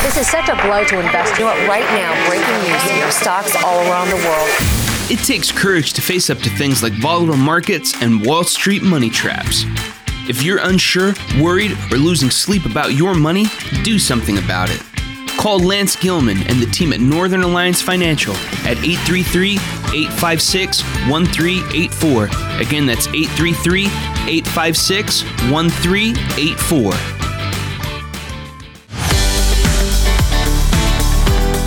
[0.03, 1.39] This is such a blow to investors.
[1.39, 1.67] You know what?
[1.67, 4.51] Right now, breaking news here stocks all around the world.
[5.11, 9.09] It takes courage to face up to things like volatile markets and Wall Street money
[9.09, 9.65] traps.
[10.29, 13.47] If you're unsure, worried, or losing sleep about your money,
[13.83, 14.81] do something about it.
[15.37, 22.25] Call Lance Gilman and the team at Northern Alliance Financial at 833 856 1384.
[22.61, 27.22] Again, that's 833 856 1384.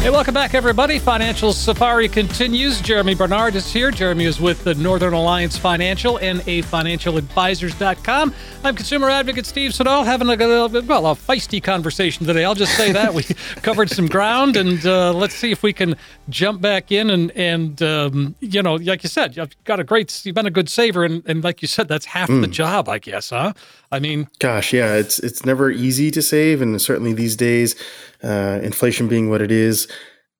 [0.05, 0.99] Hey, welcome back, everybody.
[0.99, 2.79] Financial Safari continues.
[2.79, 3.89] Jeremy Barnard is here.
[3.89, 8.35] Jeremy is with the Northern Alliance Financial, NAFinancialadvisors.com.
[8.63, 12.45] I'm consumer advocate Steve Siddall, having a, well, a feisty conversation today.
[12.45, 13.15] I'll just say that.
[13.15, 13.23] we
[13.63, 15.95] covered some ground, and uh, let's see if we can
[16.29, 17.09] jump back in.
[17.09, 20.51] And, and um, you know, like you said, you've got a great, you've been a
[20.51, 21.03] good saver.
[21.03, 22.41] And, and like you said, that's half mm.
[22.41, 23.53] the job, I guess, huh?
[23.91, 26.61] I mean, gosh, yeah, it's, it's never easy to save.
[26.61, 27.73] And certainly these days,
[28.25, 29.87] uh, inflation being what it is,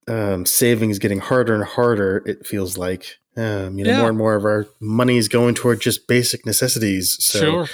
[0.08, 2.24] um, saving is getting harder and harder.
[2.26, 4.00] It feels like um, you know yeah.
[4.00, 7.18] more and more of our money is going toward just basic necessities.
[7.24, 7.68] So, sure.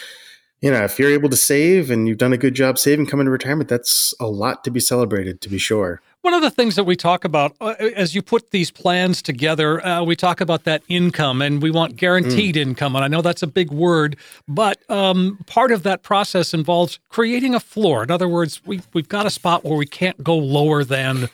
[0.62, 3.26] You know, if you're able to save and you've done a good job saving coming
[3.26, 6.02] to retirement, that's a lot to be celebrated, to be sure.
[6.22, 9.84] One of the things that we talk about uh, as you put these plans together,
[9.84, 12.62] uh, we talk about that income and we want guaranteed mm.
[12.62, 12.96] income.
[12.96, 17.56] And I know that's a big word, but um, part of that process involves creating
[17.56, 18.04] a floor.
[18.04, 21.28] In other words, we, we've got a spot where we can't go lower than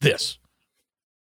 [0.00, 0.38] this.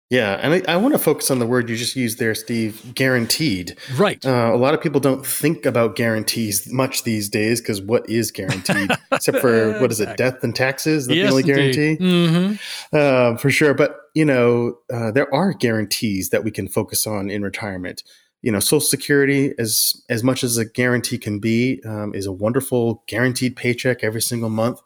[0.09, 2.93] Yeah, and I, I, want to focus on the word you just used there, Steve.
[2.95, 3.77] Guaranteed.
[3.97, 4.25] Right.
[4.25, 8.31] Uh, a lot of people don't think about guarantees much these days because what is
[8.31, 8.89] guaranteed?
[9.11, 11.07] Except for what is it, death and taxes?
[11.07, 11.97] That's yes, the only guarantee.
[11.97, 12.95] Mm-hmm.
[12.95, 17.29] Uh, for sure, but you know uh, there are guarantees that we can focus on
[17.29, 18.03] in retirement.
[18.41, 22.31] You know, Social Security, as as much as a guarantee can be, um, is a
[22.31, 24.79] wonderful guaranteed paycheck every single month.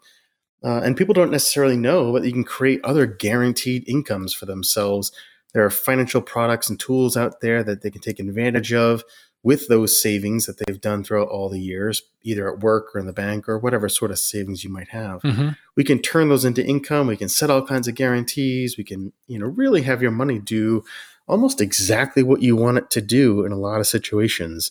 [0.64, 5.10] Uh, and people don't necessarily know, but you can create other guaranteed incomes for themselves.
[5.54, 9.04] There are financial products and tools out there that they can take advantage of
[9.42, 13.06] with those savings that they've done throughout all the years, either at work or in
[13.06, 15.20] the bank or whatever sort of savings you might have.
[15.22, 15.48] Mm-hmm.
[15.76, 17.08] We can turn those into income.
[17.08, 18.78] We can set all kinds of guarantees.
[18.78, 20.84] We can, you know, really have your money do
[21.26, 24.70] almost exactly what you want it to do in a lot of situations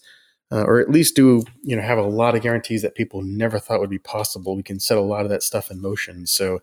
[0.52, 3.60] uh, or at least do you know have a lot of guarantees that people never
[3.60, 4.56] thought would be possible.
[4.56, 6.28] We can set a lot of that stuff in motion.
[6.28, 6.60] So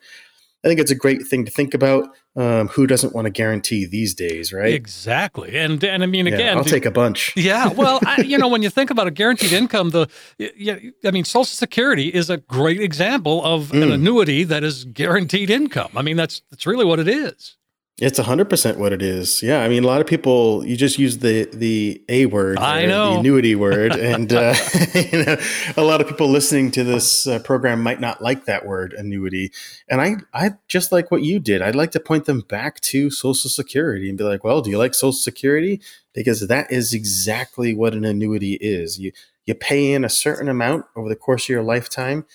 [0.65, 2.09] I think it's a great thing to think about.
[2.37, 4.73] Um, who doesn't want a guarantee these days, right?
[4.73, 7.35] Exactly, and and I mean, again, yeah, I'll take a bunch.
[7.37, 11.11] Yeah, well, I, you know, when you think about a guaranteed income, the yeah, I
[11.11, 13.83] mean, Social Security is a great example of mm.
[13.83, 15.91] an annuity that is guaranteed income.
[15.97, 17.57] I mean, that's that's really what it is.
[18.01, 19.43] It's hundred percent what it is.
[19.43, 22.87] Yeah, I mean, a lot of people you just use the the a word, I
[22.87, 24.55] know the annuity word, and uh,
[24.95, 25.37] you know,
[25.77, 29.51] a lot of people listening to this uh, program might not like that word annuity.
[29.89, 31.61] And I, I just like what you did.
[31.61, 34.79] I'd like to point them back to Social Security and be like, well, do you
[34.79, 35.81] like Social Security?
[36.15, 39.01] Because that is exactly what an annuity is.
[39.01, 39.11] You
[39.45, 42.27] you pay in a certain amount over the course of your lifetime,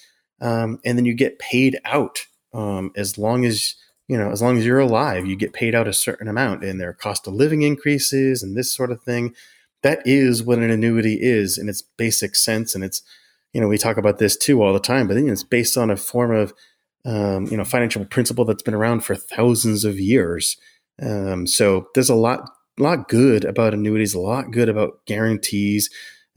[0.42, 3.76] um, and then you get paid out um, as long as
[4.08, 6.80] you know, as long as you're alive, you get paid out a certain amount, and
[6.80, 9.34] their cost of living increases and this sort of thing.
[9.84, 12.74] that is what an annuity is in its basic sense.
[12.74, 13.04] And it's,
[13.54, 15.78] you know, we talk about this too all the time, but I think it's based
[15.78, 16.54] on a form of,
[17.06, 20.58] um, you know, financial principle that's been around for thousands of years.
[21.02, 25.90] Um, so there's a lot, lot good about annuities, a lot good about guarantees.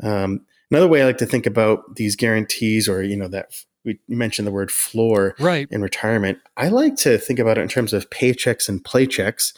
[0.03, 3.53] Um, another way I like to think about these guarantees, or you know, that
[3.87, 5.69] we mentioned the word floor right.
[5.71, 6.39] in retirement.
[6.57, 9.55] I like to think about it in terms of paychecks and playchecks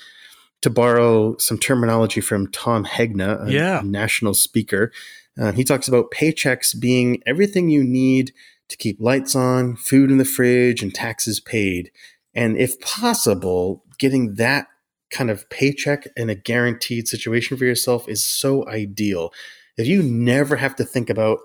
[0.61, 3.81] to borrow some terminology from Tom Hegna, a yeah.
[3.83, 4.93] national speaker.
[5.41, 8.33] Uh, he talks about paychecks being everything you need
[8.69, 11.91] to keep lights on, food in the fridge, and taxes paid.
[12.35, 14.67] And if possible, getting that
[15.11, 19.33] kind of paycheck in a guaranteed situation for yourself is so ideal.
[19.79, 21.38] If you never have to think about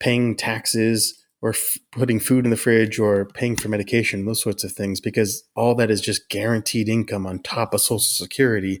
[0.00, 4.64] paying taxes, or f- putting food in the fridge or paying for medication, those sorts
[4.64, 8.80] of things, because all that is just guaranteed income on top of Social Security.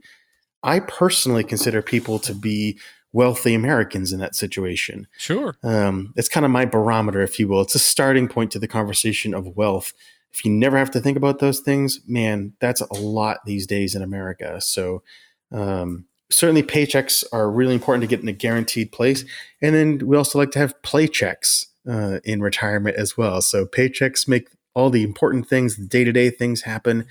[0.62, 2.78] I personally consider people to be
[3.12, 5.06] wealthy Americans in that situation.
[5.16, 5.56] Sure.
[5.62, 7.62] Um, it's kind of my barometer, if you will.
[7.62, 9.92] It's a starting point to the conversation of wealth.
[10.32, 13.94] If you never have to think about those things, man, that's a lot these days
[13.94, 14.60] in America.
[14.60, 15.02] So,
[15.50, 19.24] um, certainly paychecks are really important to get in a guaranteed place.
[19.62, 23.40] And then we also like to have play checks uh, in retirement as well.
[23.42, 27.06] So paychecks make all the important things, the day to day things happen.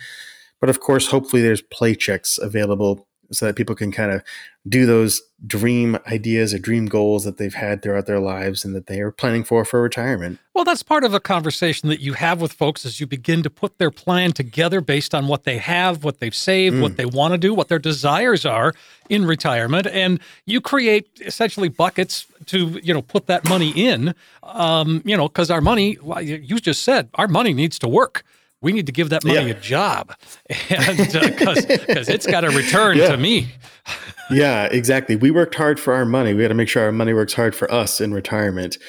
[0.59, 4.23] But of course, hopefully there's play checks available so that people can kind of
[4.67, 8.87] do those dream ideas or dream goals that they've had throughout their lives and that
[8.87, 10.39] they are planning for for retirement.
[10.53, 13.49] Well, that's part of a conversation that you have with folks as you begin to
[13.49, 16.81] put their plan together based on what they have, what they've saved, mm.
[16.81, 18.73] what they want to do, what their desires are
[19.09, 24.15] in retirement, and you create essentially buckets to you know put that money in.
[24.43, 28.23] Um, you know, because our money, you just said, our money needs to work
[28.61, 29.55] we need to give that money yeah.
[29.55, 30.15] a job.
[30.69, 33.11] Because uh, it's got a return yeah.
[33.11, 33.47] to me.
[34.31, 35.15] Yeah exactly.
[35.15, 36.33] We worked hard for our money.
[36.33, 38.79] We got to make sure our money works hard for us in retirement.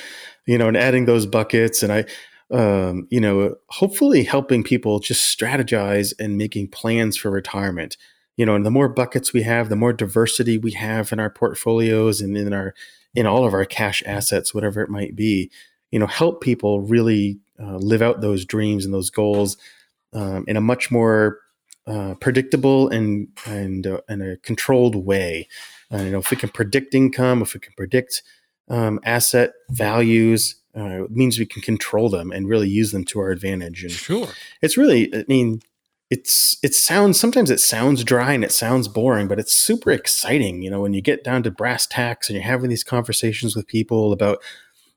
[0.47, 2.05] You know and adding those buckets and i
[2.51, 7.99] um, you know hopefully helping people just strategize and making plans for retirement.
[8.39, 11.29] You know and the more buckets we have the more diversity we have in our
[11.29, 12.73] portfolios and in our
[13.15, 15.51] in all of our cash assets whatever it might be
[15.91, 19.57] you know help people really uh, live out those dreams and those goals
[20.13, 21.41] um, in a much more
[21.87, 25.49] uh, predictable and and uh, in a controlled way.
[25.93, 28.23] Uh, you know, if we can predict income, if we can predict
[28.69, 33.21] um, asset values, uh, it means we can control them and really use them to
[33.21, 33.83] our advantage.
[33.85, 34.29] And sure,
[34.61, 35.61] it's really, I mean,
[36.11, 40.63] it's it sounds sometimes it sounds dry and it sounds boring, but it's super exciting.
[40.63, 43.67] You know, when you get down to brass tacks and you're having these conversations with
[43.67, 44.43] people about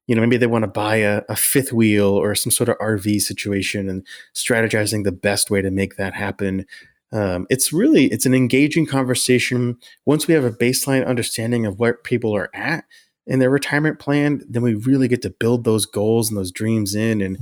[0.09, 2.79] you know, maybe they want to buy a, a, fifth wheel or some sort of
[2.79, 6.65] RV situation and strategizing the best way to make that happen.
[7.11, 9.77] Um, it's really it's an engaging conversation.
[10.07, 12.85] Once we have a baseline understanding of where people are at
[13.27, 16.95] in their retirement plan, then we really get to build those goals and those dreams
[16.95, 17.21] in.
[17.21, 17.37] And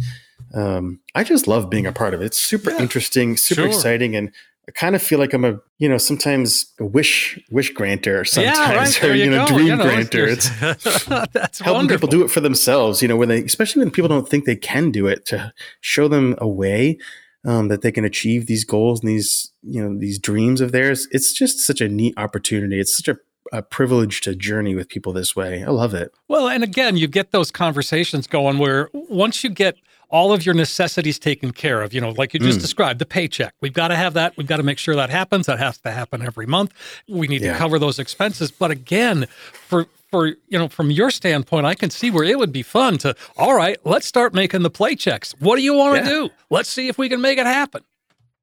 [0.54, 2.26] um, I just love being a part of it.
[2.26, 3.68] It's super yeah, interesting, super sure.
[3.70, 4.34] exciting, and
[4.68, 8.58] I kind of feel like I'm a, you know, sometimes a wish wish granter sometimes,
[8.58, 9.04] yeah, right.
[9.04, 9.56] or you, you know, go.
[9.56, 10.28] dream you know, granter.
[10.28, 12.08] It's that's helping wonderful.
[12.08, 13.02] people do it for themselves.
[13.02, 16.08] You know, when they, especially when people don't think they can do it, to show
[16.08, 16.98] them a way
[17.46, 21.08] um, that they can achieve these goals and these, you know, these dreams of theirs.
[21.12, 22.80] It's just such a neat opportunity.
[22.80, 23.18] It's such a
[23.54, 25.64] a privilege to journey with people this way.
[25.64, 26.12] I love it.
[26.28, 29.78] Well, and again, you get those conversations going where once you get
[30.10, 31.94] all of your necessities taken care of.
[31.94, 32.62] You know, like you just mm.
[32.62, 33.54] described, the paycheck.
[33.62, 34.36] We've got to have that.
[34.38, 35.46] We've got to make sure that happens.
[35.48, 36.74] That has to happen every month.
[37.08, 37.54] We need yeah.
[37.54, 38.52] to cover those expenses.
[38.52, 42.52] But again, for for you know, from your standpoint, I can see where it would
[42.52, 43.16] be fun to.
[43.38, 45.36] All right, let's start making the play checks.
[45.40, 46.10] What do you want to yeah.
[46.10, 46.30] do?
[46.50, 47.84] Let's see if we can make it happen.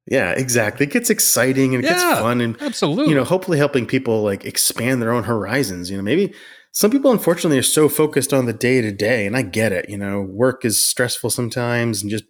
[0.07, 0.85] Yeah, exactly.
[0.85, 3.09] It gets exciting and it yeah, gets fun and absolutely.
[3.09, 5.89] You know, hopefully helping people like expand their own horizons.
[5.89, 6.33] You know, maybe
[6.75, 9.89] some people unfortunately are so focused on the day to day and i get it
[9.89, 12.25] you know work is stressful sometimes and just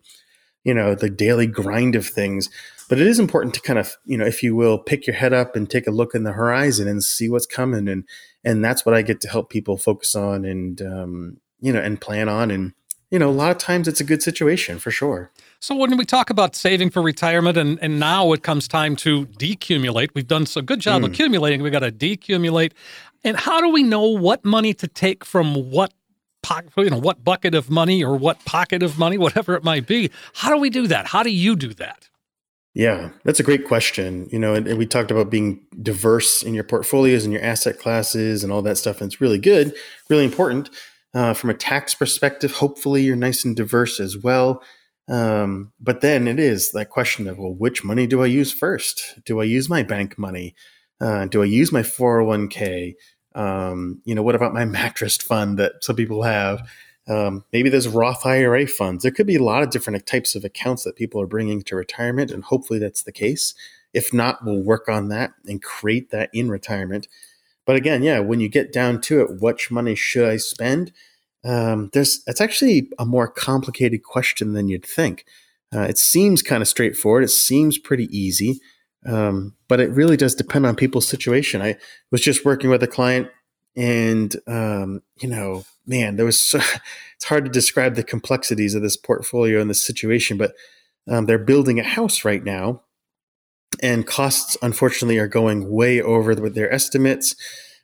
[0.63, 2.49] you know the daily grind of things
[2.87, 5.33] but it is important to kind of you know if you will pick your head
[5.33, 8.05] up and take a look in the horizon and see what's coming and
[8.43, 11.99] and that's what i get to help people focus on and um, you know and
[11.99, 12.73] plan on and
[13.09, 15.31] you know a lot of times it's a good situation for sure
[15.65, 19.25] so when we talk about saving for retirement and, and now it comes time to
[19.25, 21.07] decumulate, we've done a good job mm.
[21.07, 21.63] accumulating.
[21.63, 22.73] We got to decumulate.
[23.23, 25.91] And how do we know what money to take from what
[26.43, 29.87] pocket, you know, what bucket of money or what pocket of money, whatever it might
[29.87, 30.11] be?
[30.35, 31.07] How do we do that?
[31.07, 32.09] How do you do that?
[32.75, 34.29] Yeah, that's a great question.
[34.31, 37.79] You know, and, and, we talked about being diverse in your portfolios and your asset
[37.79, 39.01] classes and all that stuff.
[39.01, 39.73] And it's really good,
[40.11, 40.69] really important.
[41.15, 44.61] Uh, from a tax perspective, hopefully you're nice and diverse as well.
[45.07, 49.19] Um, but then it is that question of, well, which money do I use first?
[49.25, 50.55] Do I use my bank money?
[50.99, 52.95] Uh, do I use my 401k?
[53.35, 56.67] Um, you know, what about my mattress fund that some people have?
[57.07, 59.03] Um, maybe there's Roth IRA funds.
[59.03, 61.75] There could be a lot of different types of accounts that people are bringing to
[61.75, 63.53] retirement, and hopefully that's the case.
[63.93, 67.07] If not, we'll work on that and create that in retirement.
[67.65, 70.91] But again, yeah, when you get down to it, which money should I spend?
[71.45, 75.25] Um, there's it's actually a more complicated question than you'd think.
[75.73, 77.23] Uh, it seems kind of straightforward.
[77.23, 78.59] It seems pretty easy,
[79.05, 81.61] um, but it really does depend on people's situation.
[81.61, 81.75] I
[82.11, 83.29] was just working with a client,
[83.75, 86.59] and um, you know, man, there was so,
[87.15, 90.53] it's hard to describe the complexities of this portfolio and this situation, but
[91.07, 92.81] um, they're building a house right now,
[93.83, 97.35] and costs unfortunately are going way over with their estimates.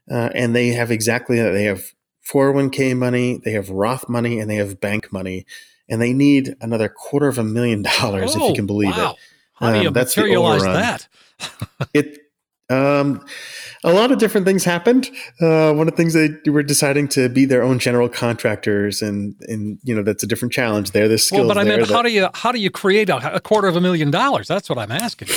[0.10, 1.52] Uh, and they have exactly that.
[1.52, 1.94] They have
[2.28, 5.46] 401k money, they have Roth money, and they have bank money,
[5.90, 9.12] and they need another quarter of a million dollars, oh, if you can believe wow.
[9.12, 9.18] it.
[9.54, 11.08] How do you um, materialize that?
[11.94, 12.18] it
[12.72, 13.24] um,
[13.84, 15.10] a lot of different things happened.
[15.42, 19.36] Uh, one of the things they were deciding to be their own general contractors, and
[19.48, 21.08] and you know that's a different challenge there.
[21.08, 21.42] There's skills.
[21.42, 23.76] Well, but I mean, how do you how do you create a, a quarter of
[23.76, 24.48] a million dollars?
[24.48, 25.28] That's what I'm asking.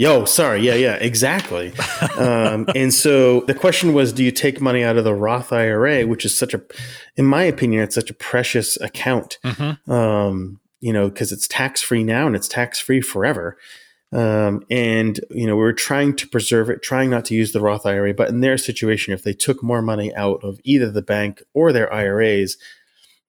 [0.00, 0.62] Yo, sorry.
[0.62, 1.74] Yeah, yeah, exactly.
[2.16, 6.06] um, and so the question was, do you take money out of the Roth IRA,
[6.06, 6.62] which is such a,
[7.16, 9.92] in my opinion, it's such a precious account, mm-hmm.
[9.92, 13.58] um, you know, because it's tax free now and it's tax free forever.
[14.10, 17.60] Um, and you know, we are trying to preserve it, trying not to use the
[17.60, 18.14] Roth IRA.
[18.14, 21.74] But in their situation, if they took more money out of either the bank or
[21.74, 22.56] their IRAs,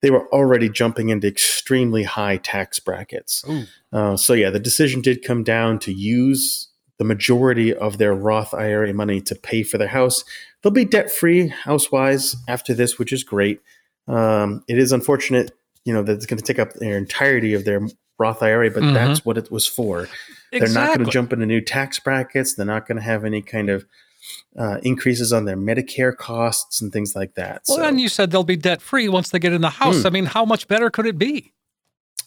[0.02, 3.44] they were already jumping into extremely high tax brackets.
[3.92, 8.52] Uh, so yeah, the decision did come down to use the majority of their Roth
[8.52, 10.24] IRA money to pay for their house.
[10.62, 13.60] They'll be debt free house wise after this, which is great.
[14.08, 15.52] Um, it is unfortunate,
[15.84, 17.86] you know, that it's going to take up their entirety of their
[18.18, 18.94] Roth IRA, but mm-hmm.
[18.94, 20.08] that's what it was for.
[20.52, 20.58] Exactly.
[20.60, 22.54] They're not going to jump into new tax brackets.
[22.54, 23.84] They're not going to have any kind of
[24.58, 27.62] uh, increases on their Medicare costs and things like that.
[27.68, 27.84] Well, so.
[27.84, 30.02] and you said they'll be debt free once they get in the house.
[30.02, 30.06] Hmm.
[30.06, 31.52] I mean, how much better could it be?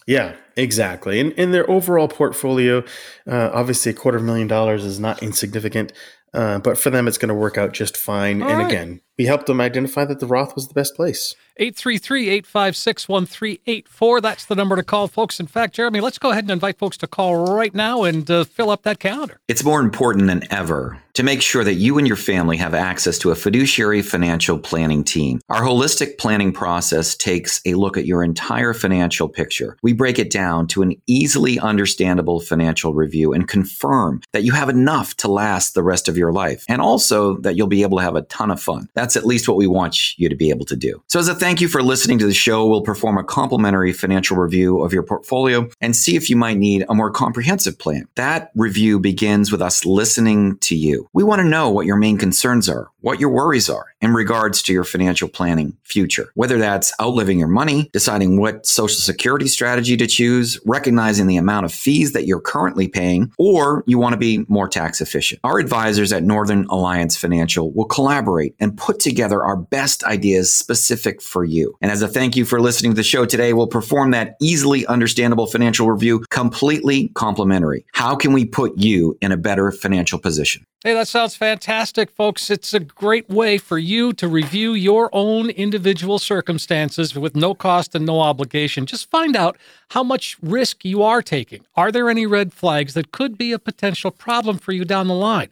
[0.06, 1.18] Yeah, exactly.
[1.18, 2.84] And in their overall portfolio,
[3.26, 5.92] uh, obviously a quarter of a million dollars is not insignificant,
[6.32, 8.40] uh, but for them, it's going to work out just fine.
[8.40, 8.68] All and right.
[8.68, 11.34] again, we helped them identify that the Roth was the best place.
[11.58, 14.20] 833 856 1384.
[14.20, 15.40] That's the number to call, folks.
[15.40, 18.44] In fact, Jeremy, let's go ahead and invite folks to call right now and uh,
[18.44, 19.40] fill up that calendar.
[19.48, 23.16] It's more important than ever to make sure that you and your family have access
[23.16, 25.40] to a fiduciary financial planning team.
[25.48, 29.78] Our holistic planning process takes a look at your entire financial picture.
[29.82, 34.68] We break it down to an easily understandable financial review and confirm that you have
[34.68, 38.04] enough to last the rest of your life and also that you'll be able to
[38.04, 38.90] have a ton of fun.
[38.92, 41.00] That's at least what we want you to be able to do.
[41.06, 44.36] So, as a thank you for listening to the show, we'll perform a complimentary financial
[44.36, 48.08] review of your portfolio and see if you might need a more comprehensive plan.
[48.16, 51.08] That review begins with us listening to you.
[51.12, 54.62] We want to know what your main concerns are, what your worries are in regards
[54.62, 56.30] to your financial planning future.
[56.34, 61.66] Whether that's outliving your money, deciding what social security strategy to choose, recognizing the amount
[61.66, 65.40] of fees that you're currently paying, or you want to be more tax efficient.
[65.44, 71.22] Our advisors at Northern Alliance Financial will collaborate and put together our best ideas specific
[71.22, 71.76] for you.
[71.80, 74.86] And as a thank you for listening to the show today, we'll perform that easily
[74.86, 77.84] understandable financial review completely complimentary.
[77.92, 80.64] How can we put you in a better financial position?
[80.84, 82.48] Hey, that sounds fantastic, folks.
[82.48, 87.94] It's a great way for you to review your own individual circumstances with no cost
[87.94, 88.86] and no obligation.
[88.86, 89.56] Just find out
[89.90, 91.64] how much risk you are taking.
[91.76, 95.14] Are there any red flags that could be a potential problem for you down the
[95.14, 95.48] line?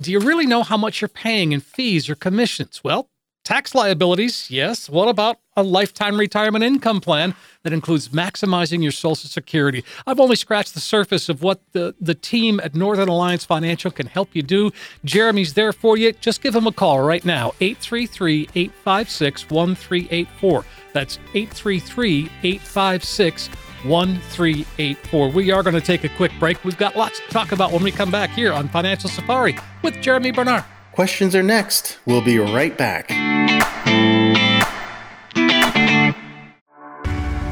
[0.00, 2.82] Do you really know how much you're paying in fees or commissions?
[2.84, 3.08] Well,
[3.48, 4.90] Tax liabilities, yes.
[4.90, 9.82] What about a lifetime retirement income plan that includes maximizing your Social Security?
[10.06, 14.06] I've only scratched the surface of what the, the team at Northern Alliance Financial can
[14.06, 14.70] help you do.
[15.02, 16.12] Jeremy's there for you.
[16.12, 20.64] Just give him a call right now, 833 856 1384.
[20.92, 23.48] That's 833 856
[23.84, 25.30] 1384.
[25.30, 26.64] We are going to take a quick break.
[26.64, 30.00] We've got lots to talk about when we come back here on Financial Safari with
[30.00, 30.64] Jeremy Bernard.
[30.92, 31.98] Questions are next.
[32.06, 33.10] We'll be right back.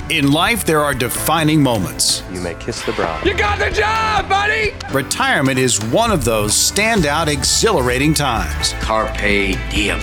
[0.09, 2.23] In life, there are defining moments.
[2.33, 3.27] You may kiss the bride.
[3.27, 4.73] You got the job, buddy!
[4.93, 8.73] Retirement is one of those standout, exhilarating times.
[8.75, 10.01] Carpe diem.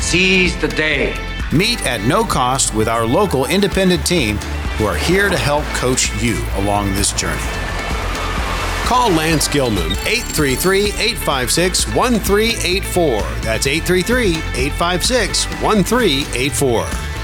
[0.00, 1.14] Seize the day.
[1.52, 4.38] Meet at no cost with our local independent team
[4.76, 7.40] who are here to help coach you along this journey.
[8.86, 13.20] Call Lance Gilman, 833 856 1384.
[13.42, 17.15] That's 833 856 1384.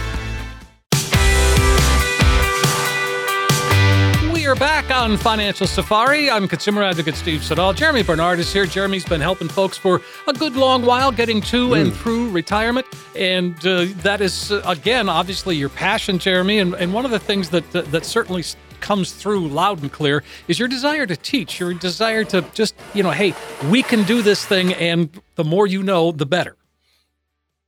[4.52, 6.30] Are back on Financial Safari.
[6.30, 7.72] I'm consumer advocate Steve Siddall.
[7.72, 8.66] Jeremy Bernard is here.
[8.66, 11.80] Jeremy's been helping folks for a good long while getting to mm.
[11.80, 12.86] and through retirement.
[13.16, 16.58] And uh, that is, uh, again, obviously your passion, Jeremy.
[16.58, 18.44] And, and one of the things that, uh, that certainly
[18.80, 23.02] comes through loud and clear is your desire to teach, your desire to just, you
[23.02, 23.32] know, hey,
[23.70, 24.74] we can do this thing.
[24.74, 26.56] And the more you know, the better.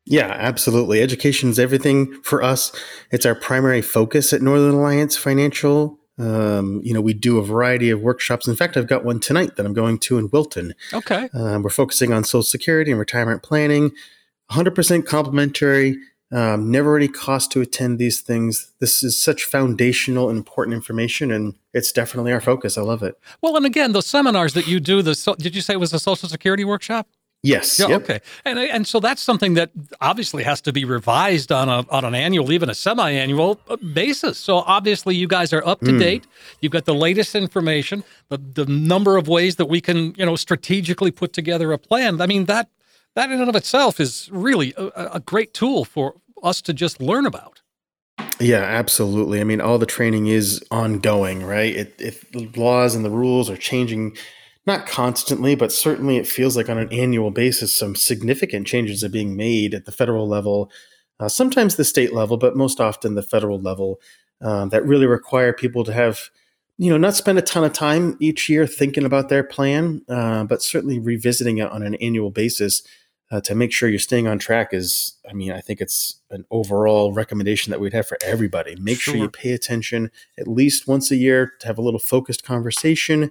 [0.05, 1.01] Yeah, absolutely.
[1.01, 2.79] Education is everything for us.
[3.11, 5.99] It's our primary focus at Northern Alliance Financial.
[6.19, 8.47] Um, you know, we do a variety of workshops.
[8.47, 10.75] In fact, I've got one tonight that I'm going to in Wilton.
[10.93, 11.29] Okay.
[11.35, 13.93] Um, we're focusing on Social Security and retirement planning.
[14.51, 15.99] 100% complimentary.
[16.33, 18.73] Um, never any cost to attend these things.
[18.81, 22.77] This is such foundational and important information, and it's definitely our focus.
[22.77, 23.17] I love it.
[23.41, 25.99] Well, and again, those seminars that you do, the did you say it was a
[26.01, 27.07] Social Security workshop?
[27.45, 27.79] Yes.
[27.79, 28.03] Yeah, yep.
[28.03, 28.21] Okay.
[28.47, 29.71] And and so that's something that
[30.01, 34.39] obviously has to be revised on a on an annual, even a semi-annual uh, basis.
[34.39, 35.99] So obviously, you guys are up to mm.
[35.99, 36.27] date.
[36.61, 40.37] You've got the latest information, the the number of ways that we can you know
[40.37, 42.19] strategically put together a plan.
[42.23, 42.71] I mean that
[43.15, 46.99] that in and of itself is really a, a great tool for us to just
[46.99, 47.61] learn about.
[48.41, 49.41] Yeah, absolutely.
[49.41, 51.77] I mean, all the training is ongoing, right?
[51.77, 54.17] It, if the laws and the rules are changing
[54.67, 59.11] not constantly, but certainly it feels like on an annual basis, some significant changes are
[59.11, 60.71] being made at the federal level,
[61.21, 64.01] uh, sometimes the state level, but most often the federal level
[64.41, 66.31] um, that really require people to have,
[66.79, 70.45] you know, not spend a ton of time each year thinking about their plan, uh,
[70.45, 72.83] but certainly revisiting it on an annual basis
[73.31, 76.45] uh, to make sure you're staying on track is, I mean, I think it's an
[76.51, 78.77] overall recommendation that we'd have for everybody.
[78.77, 82.01] Make sure, sure you pay attention at least once a year to have a little
[82.01, 83.31] focused conversation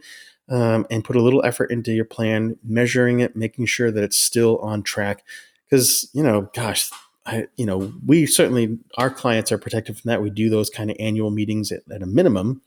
[0.49, 4.17] um, and put a little effort into your plan, measuring it, making sure that it's
[4.17, 5.23] still on track.
[5.69, 6.89] Because, you know, gosh,
[7.25, 10.21] I, you know, we certainly, our clients are protected from that.
[10.21, 12.61] We do those kind of annual meetings at, at a minimum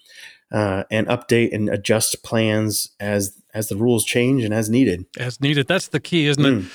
[0.50, 5.06] uh, and update and adjust plans as as the rules change and as needed.
[5.18, 5.66] As needed.
[5.66, 6.66] That's the key, isn't mm.
[6.66, 6.72] it?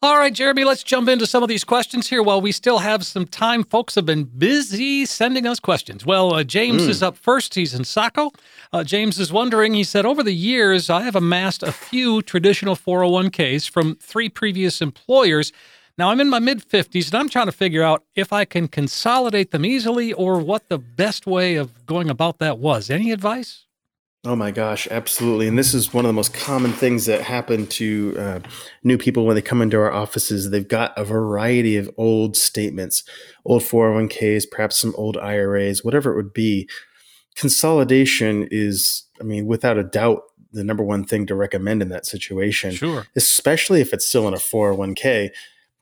[0.00, 3.04] All right, Jeremy, let's jump into some of these questions here while we still have
[3.04, 3.64] some time.
[3.64, 6.06] Folks have been busy sending us questions.
[6.06, 6.88] Well, uh, James mm.
[6.88, 7.56] is up first.
[7.56, 8.30] He's in Saco.
[8.72, 12.76] Uh, James is wondering, he said, over the years, I have amassed a few traditional
[12.76, 15.50] 401ks from three previous employers.
[15.98, 18.68] Now, I'm in my mid 50s and I'm trying to figure out if I can
[18.68, 22.88] consolidate them easily or what the best way of going about that was.
[22.88, 23.66] Any advice?
[24.28, 25.48] Oh my gosh, absolutely.
[25.48, 28.40] And this is one of the most common things that happen to uh,
[28.84, 30.50] new people when they come into our offices.
[30.50, 33.04] They've got a variety of old statements,
[33.46, 36.68] old 401ks, perhaps some old IRAs, whatever it would be.
[37.36, 42.04] Consolidation is, I mean, without a doubt, the number one thing to recommend in that
[42.04, 42.72] situation.
[42.72, 43.06] Sure.
[43.16, 45.30] Especially if it's still in a 401k.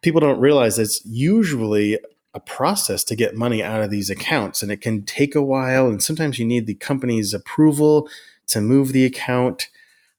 [0.03, 1.99] People don't realize it's usually
[2.32, 5.88] a process to get money out of these accounts and it can take a while
[5.88, 8.09] and sometimes you need the company's approval
[8.49, 9.68] to move the account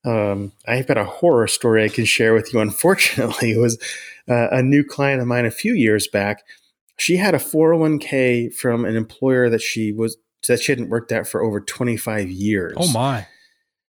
[0.06, 3.78] um, i've got a horror story i can share with you unfortunately it was
[4.30, 6.44] uh, a new client of mine a few years back
[6.98, 10.18] she had a 401k from an employer that she was
[10.48, 13.28] that she hadn't worked at for over 25 years oh my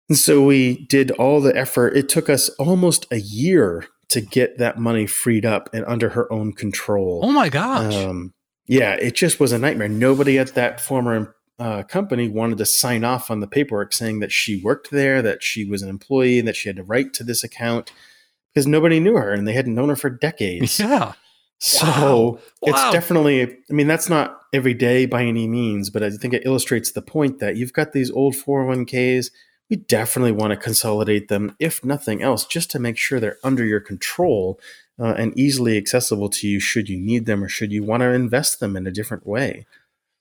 [0.07, 4.57] and so we did all the effort it took us almost a year to get
[4.57, 7.21] that money freed up and under her own control.
[7.23, 7.95] Oh my gosh.
[7.95, 8.33] Um,
[8.67, 9.87] yeah, it just was a nightmare.
[9.87, 14.31] Nobody at that former uh, company wanted to sign off on the paperwork saying that
[14.31, 17.23] she worked there, that she was an employee, and that she had to write to
[17.23, 17.91] this account
[18.53, 20.79] because nobody knew her and they hadn't known her for decades.
[20.89, 21.13] Yeah.
[21.61, 22.39] So wow.
[22.61, 22.91] it's wow.
[22.93, 26.93] definitely, I mean, that's not every day by any means, but I think it illustrates
[26.93, 29.29] the point that you've got these old 401ks
[29.69, 33.63] we definitely want to consolidate them, if nothing else, just to make sure they're under
[33.63, 34.59] your control
[34.99, 38.09] uh, and easily accessible to you should you need them or should you want to
[38.09, 39.65] invest them in a different way.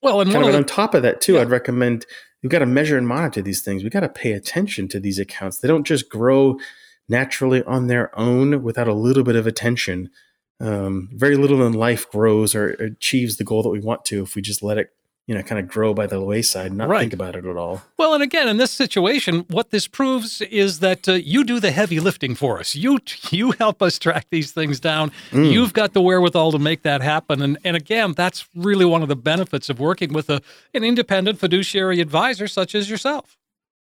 [0.03, 1.41] Well, and kind of, on top of that, too, yeah.
[1.41, 2.07] I'd recommend
[2.43, 3.83] you've got to measure and monitor these things.
[3.83, 5.59] We've got to pay attention to these accounts.
[5.59, 6.59] They don't just grow
[7.09, 10.11] naturally on their own without a little bit of attention.
[10.61, 14.35] Um, very little in life grows or achieves the goal that we want to if
[14.35, 14.91] we just let it
[15.29, 17.01] you know, kind of grow by the wayside, not right.
[17.01, 17.83] think about it at all.
[17.99, 21.71] Well, and again, in this situation, what this proves is that uh, you do the
[21.71, 22.75] heavy lifting for us.
[22.75, 22.99] You
[23.31, 25.13] you help us track these things down.
[25.31, 25.53] Mm.
[25.53, 27.43] You've got the wherewithal to make that happen.
[27.43, 30.41] And and again, that's really one of the benefits of working with a
[30.73, 33.37] an independent fiduciary advisor such as yourself.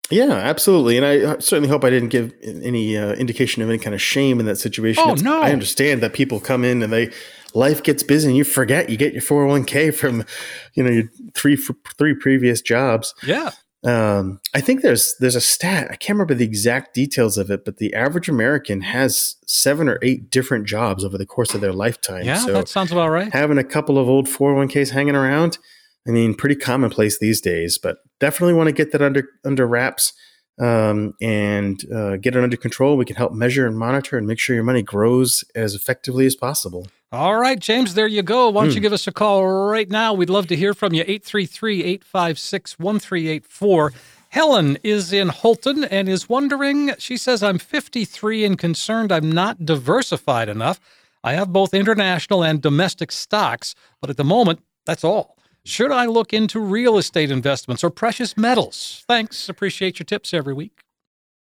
[0.09, 0.97] Yeah, absolutely.
[0.97, 4.39] And I certainly hope I didn't give any uh, indication of any kind of shame
[4.39, 5.03] in that situation.
[5.05, 5.39] Oh, it's, no.
[5.41, 7.11] I understand that people come in and they
[7.55, 10.25] life gets busy and you forget you get your 401k from
[10.73, 11.57] you know your three
[11.97, 13.51] three previous jobs yeah
[13.85, 17.63] um, I think there's there's a stat I can't remember the exact details of it,
[17.63, 21.71] but the average American has seven or eight different jobs over the course of their
[21.71, 22.25] lifetime.
[22.25, 23.31] Yeah, so that sounds about right.
[23.31, 25.59] Having a couple of old 401ks hanging around,
[26.05, 27.77] I mean, pretty commonplace these days.
[27.77, 30.11] But definitely want to get that under under wraps
[30.59, 32.97] um, and uh, get it under control.
[32.97, 36.35] We can help measure and monitor and make sure your money grows as effectively as
[36.35, 36.87] possible.
[37.11, 38.49] All right, James, there you go.
[38.49, 38.75] Why don't Mm.
[38.75, 40.13] you give us a call right now?
[40.13, 41.03] We'd love to hear from you.
[41.07, 43.93] 833 856 1384.
[44.29, 46.91] Helen is in Houlton and is wondering.
[46.99, 50.79] She says, I'm 53 and concerned I'm not diversified enough.
[51.23, 55.35] I have both international and domestic stocks, but at the moment, that's all.
[55.65, 59.03] Should I look into real estate investments or precious metals?
[59.07, 59.49] Thanks.
[59.49, 60.83] Appreciate your tips every week.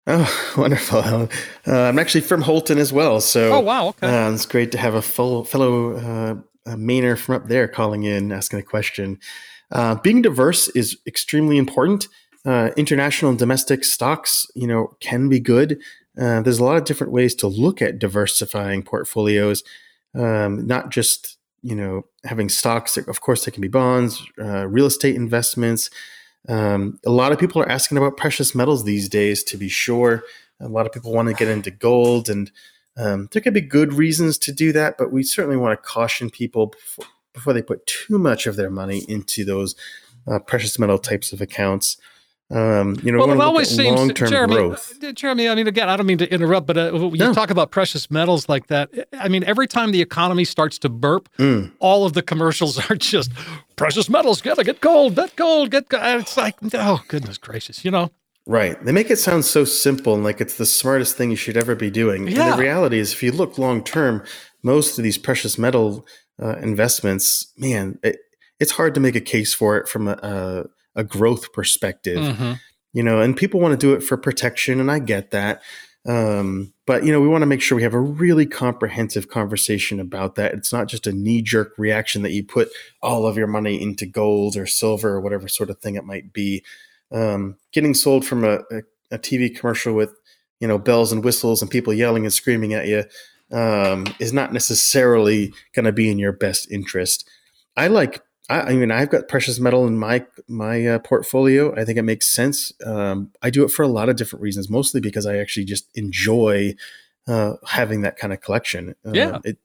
[0.07, 0.99] Oh, wonderful.
[0.99, 1.29] Uh,
[1.67, 3.21] I'm actually from Houlton as well.
[3.21, 4.07] So, Oh, wow, okay.
[4.07, 6.35] uh, it's great to have a full, fellow uh,
[6.77, 9.19] Mainer from up there calling in, asking a question.
[9.71, 12.09] Uh, being diverse is extremely important.
[12.45, 15.79] Uh, international and domestic stocks, you know, can be good.
[16.21, 19.63] Uh, there's a lot of different ways to look at diversifying portfolios,
[20.15, 22.97] um, not just you know having stocks.
[22.97, 25.89] Of course, there can be bonds, uh, real estate investments.
[26.49, 29.43] Um, a lot of people are asking about precious metals these days.
[29.45, 30.23] To be sure,
[30.61, 32.51] a lot of people want to get into gold, and
[32.97, 34.97] um, there could be good reasons to do that.
[34.99, 38.71] But we certainly want to caution people before, before they put too much of their
[38.71, 39.75] money into those
[40.27, 41.97] uh, precious metal types of accounts.
[42.51, 44.99] Um, you know, well, it always seems, Jeremy, growth.
[45.05, 45.49] uh, Jeremy.
[45.49, 48.11] I mean, again, I don't mean to interrupt, but uh, when you talk about precious
[48.11, 51.71] metals like that, I mean, every time the economy starts to burp, Mm.
[51.79, 53.31] all of the commercials are just
[53.77, 54.43] precious metals.
[54.43, 55.89] Gotta get gold, get gold, get.
[55.89, 56.03] Gold.
[56.21, 58.11] It's like, oh goodness gracious, you know.
[58.47, 58.83] Right.
[58.85, 61.77] They make it sound so simple and like it's the smartest thing you should ever
[61.77, 62.27] be doing.
[62.27, 62.57] And Yeah.
[62.57, 64.25] the reality is, if you look long term,
[64.65, 66.05] most of these precious metal
[66.43, 68.17] uh, investments, man, it,
[68.59, 70.65] it's hard to make a case for it from a, a,
[70.97, 72.19] a growth perspective.
[72.19, 72.61] Mhm.
[72.93, 75.63] You know, and people want to do it for protection, and I get that.
[76.07, 80.01] Um, but you know, we want to make sure we have a really comprehensive conversation
[80.01, 80.55] about that.
[80.55, 82.71] It's not just a knee jerk reaction that you put
[83.03, 86.33] all of your money into gold or silver or whatever sort of thing it might
[86.33, 86.65] be.
[87.13, 88.83] Um, getting sold from a, a,
[89.13, 90.15] a TV commercial with
[90.59, 93.05] you know bells and whistles and people yelling and screaming at you
[93.53, 97.29] um, is not necessarily going to be in your best interest.
[97.77, 98.23] I like.
[98.51, 101.75] I, I mean, I've got precious metal in my my uh, portfolio.
[101.81, 102.73] I think it makes sense.
[102.85, 105.89] Um, I do it for a lot of different reasons, mostly because I actually just
[105.95, 106.75] enjoy
[107.29, 108.95] uh, having that kind of collection.
[109.07, 109.39] Uh, Yeah.
[109.45, 109.57] it,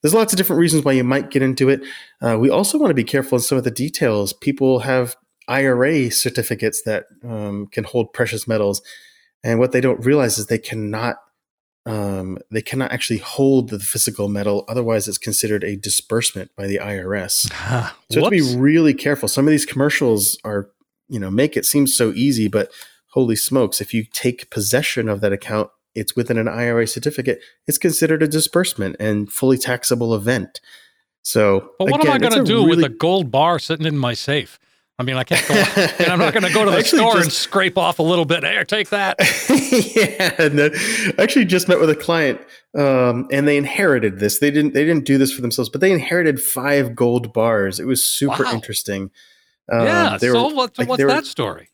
[0.00, 1.82] there's lots of different reasons why you might get into it.
[2.22, 4.32] Uh, we also want to be careful in some of the details.
[4.32, 5.14] People have
[5.46, 8.80] IRA certificates that um, can hold precious metals,
[9.44, 11.16] and what they don't realize is they cannot
[11.90, 14.64] um, they cannot actually hold the physical metal.
[14.68, 17.50] Otherwise, it's considered a disbursement by the IRS.
[17.68, 19.28] so you have to be really careful.
[19.28, 20.70] Some of these commercials are,
[21.08, 22.70] you know, make it seem so easy, but
[23.10, 27.40] holy smokes, if you take possession of that account, it's within an IRA certificate.
[27.66, 30.60] It's considered a disbursement and fully taxable event.
[31.22, 34.14] So, But what am I going to do with a gold bar sitting in my
[34.14, 34.58] safe?
[35.00, 35.54] I mean, I can't go.
[35.54, 38.26] and I'm not going to go to the Actually, store and scrape off a little
[38.26, 38.44] bit.
[38.44, 39.16] Here, take that.
[39.96, 40.72] yeah, and then
[41.18, 42.38] I actually just met with a client,
[42.76, 44.38] um, and they inherited this.
[44.40, 44.74] They didn't.
[44.74, 47.80] They didn't do this for themselves, but they inherited five gold bars.
[47.80, 48.52] It was super Wow.
[48.52, 49.10] interesting.
[49.72, 50.16] Um, yeah.
[50.18, 51.70] So were- what, like, what's were- that story?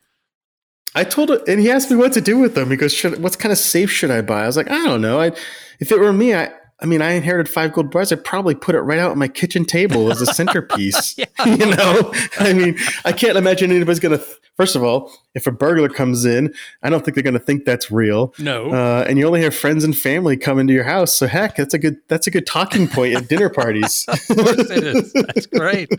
[0.95, 2.71] I told him, and he asked me what to do with them.
[2.71, 5.03] He goes, should, "What kind of safe should I buy?" I was like, "I don't
[5.03, 5.21] know.
[5.21, 5.33] I,
[5.81, 8.13] if it were me, I, I mean, I inherited five gold bars.
[8.13, 11.17] I'd probably put it right out on my kitchen table as a centerpiece.
[11.19, 11.25] you
[11.67, 14.19] know, I mean, I can't imagine anybody's gonna.
[14.19, 17.67] Th- First of all, if a burglar comes in, I don't think they're gonna think
[17.67, 18.33] that's real.
[18.39, 18.71] No.
[18.71, 21.75] uh, and you only have friends and family come into your house, so heck, that's
[21.75, 24.07] a good that's a good talking point at dinner parties.
[24.09, 25.13] Of course it is.
[25.13, 25.91] That's great.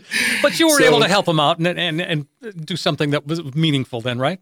[0.42, 2.26] But you were So- able to help them out and, and and
[2.66, 4.40] do something that was meaningful then, right?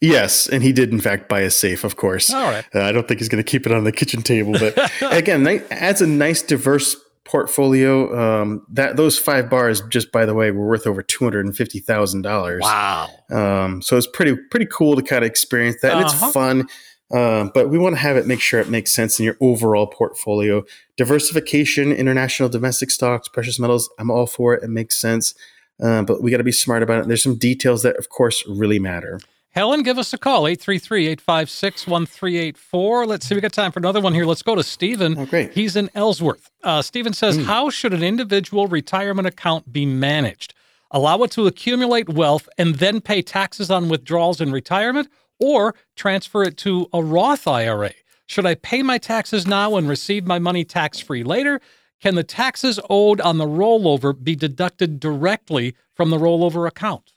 [0.00, 2.30] Yes, and he did in fact buy a safe, of course.
[2.32, 2.64] All right.
[2.74, 4.76] Uh, I don't think he's going to keep it on the kitchen table, but
[5.12, 8.42] again, adds a nice diverse portfolio.
[8.42, 11.56] Um, that those five bars, just by the way, were worth over two hundred and
[11.56, 12.60] fifty thousand dollars.
[12.62, 13.08] Wow.
[13.30, 16.24] Um, so it's pretty pretty cool to kind of experience that, and Uh-huh.
[16.26, 16.68] it's fun.
[17.12, 19.86] Um, but we want to have it make sure it makes sense in your overall
[19.86, 20.64] portfolio.
[20.96, 23.88] Diversification, international, domestic stocks, precious metals.
[23.98, 24.64] I'm all for it.
[24.64, 25.32] It makes sense.
[25.80, 27.08] Uh, but we got to be smart about it.
[27.08, 29.20] There's some details that, of course, really matter.
[29.56, 33.06] Helen, give us a call, 833-856-1384.
[33.06, 34.26] Let's see, we got time for another one here.
[34.26, 35.18] Let's go to Stephen.
[35.18, 35.54] Oh, great.
[35.54, 36.50] He's in Ellsworth.
[36.62, 40.52] Uh, Stephen says, how should an individual retirement account be managed?
[40.90, 45.08] Allow it to accumulate wealth and then pay taxes on withdrawals in retirement
[45.40, 47.92] or transfer it to a Roth IRA?
[48.26, 51.62] Should I pay my taxes now and receive my money tax-free later?
[52.02, 57.14] Can the taxes owed on the rollover be deducted directly from the rollover account?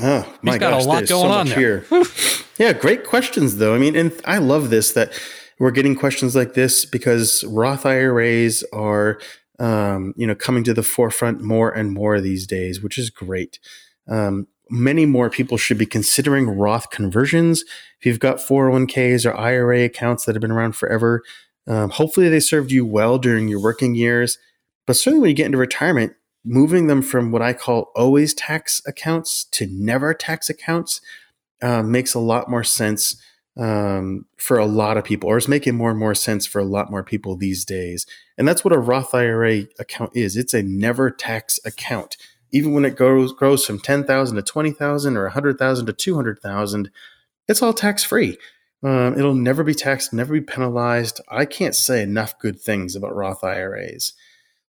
[0.00, 1.84] Oh my He's got a gosh, lot there's going so on here.
[2.58, 3.74] yeah, great questions though.
[3.74, 5.12] I mean, and I love this that
[5.58, 9.20] we're getting questions like this because Roth IRAs are,
[9.58, 13.58] um, you know, coming to the forefront more and more these days, which is great.
[14.08, 17.62] Um, many more people should be considering Roth conversions.
[18.00, 21.22] If you've got 401ks or IRA accounts that have been around forever,
[21.68, 24.38] um, hopefully they served you well during your working years.
[24.86, 26.14] But certainly when you get into retirement,
[26.44, 31.00] moving them from what I call always tax accounts to never tax accounts
[31.62, 33.16] uh, makes a lot more sense
[33.56, 36.64] um, for a lot of people, or is making more and more sense for a
[36.64, 38.06] lot more people these days.
[38.38, 40.36] And that's what a Roth IRA account is.
[40.36, 42.16] It's a never tax account.
[42.50, 45.92] Even when it goes grows from ten thousand to twenty thousand or hundred thousand to
[45.92, 46.90] two hundred thousand,
[47.46, 48.38] it's all tax free.
[48.82, 51.20] Um, it'll never be taxed, never be penalized.
[51.28, 54.14] I can't say enough good things about Roth IRAs.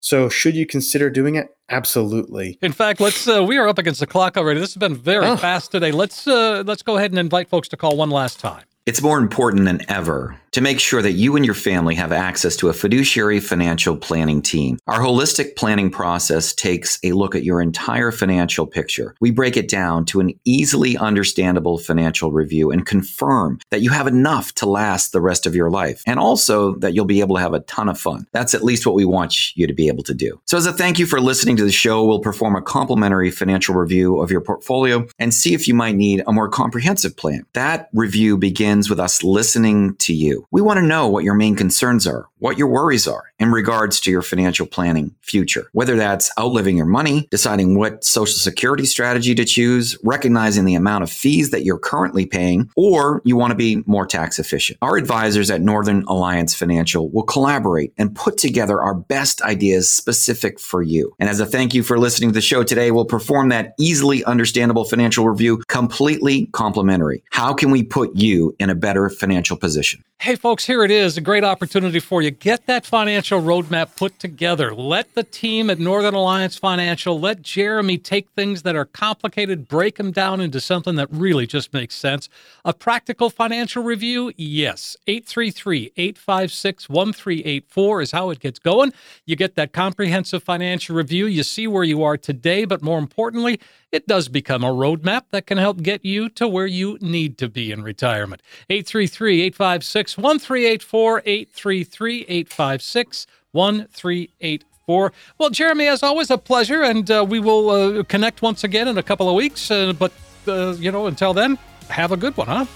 [0.03, 1.57] So, should you consider doing it?
[1.68, 2.59] Absolutely.
[2.61, 3.26] In fact, let's.
[3.26, 4.59] Uh, we are up against the clock already.
[4.59, 5.36] This has been very oh.
[5.36, 5.92] fast today.
[5.92, 8.64] Let's uh, let's go ahead and invite folks to call one last time.
[8.84, 12.57] It's more important than ever to make sure that you and your family have access
[12.57, 14.78] to a fiduciary financial planning team.
[14.86, 19.14] Our holistic planning process takes a look at your entire financial picture.
[19.20, 24.07] We break it down to an easily understandable financial review and confirm that you have
[24.07, 27.42] enough to last the rest of your life and also that you'll be able to
[27.42, 28.26] have a ton of fun.
[28.32, 30.40] That's at least what we want you to be able to do.
[30.46, 33.74] So as a thank you for listening to the show, we'll perform a complimentary financial
[33.74, 37.46] review of your portfolio and see if you might need a more comprehensive plan.
[37.55, 40.41] That review begins with us listening to you.
[40.51, 44.01] We want to know what your main concerns are, what your worries are in regards
[44.01, 45.68] to your financial planning future.
[45.72, 51.05] Whether that's outliving your money, deciding what social security strategy to choose, recognizing the amount
[51.05, 54.78] of fees that you're currently paying, or you want to be more tax efficient.
[54.82, 60.59] Our advisors at Northern Alliance Financial will collaborate and put together our best ideas specific
[60.59, 61.14] for you.
[61.18, 64.24] And as a thank you for listening to the show today, we'll perform that easily
[64.24, 67.22] understandable financial review completely complimentary.
[67.30, 70.03] How can we put you in a better financial position?
[70.22, 72.30] Hey, folks, here it is a great opportunity for you.
[72.30, 74.72] Get that financial roadmap put together.
[74.72, 79.96] Let the team at Northern Alliance Financial, let Jeremy take things that are complicated, break
[79.96, 82.28] them down into something that really just makes sense.
[82.64, 84.30] A practical financial review?
[84.36, 84.96] Yes.
[85.08, 88.92] 833 856 1384 is how it gets going.
[89.26, 91.26] You get that comprehensive financial review.
[91.26, 93.58] You see where you are today, but more importantly,
[93.90, 97.48] it does become a roadmap that can help get you to where you need to
[97.48, 98.40] be in retirement.
[98.70, 105.12] 833 856 1384, 833 856 1384.
[105.38, 108.98] Well, Jeremy, as always, a pleasure, and uh, we will uh, connect once again in
[108.98, 109.70] a couple of weeks.
[109.70, 110.12] Uh, but,
[110.48, 111.58] uh, you know, until then,
[111.88, 112.66] have a good one, huh?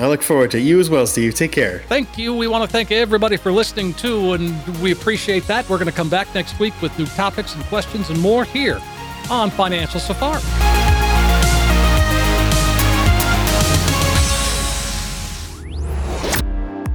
[0.00, 0.60] I look forward to.
[0.60, 1.34] You as well, Steve.
[1.34, 1.80] Take care.
[1.88, 2.34] Thank you.
[2.34, 5.68] We want to thank everybody for listening too, and we appreciate that.
[5.68, 8.80] We're going to come back next week with new topics and questions and more here
[9.30, 10.93] on Financial Safari.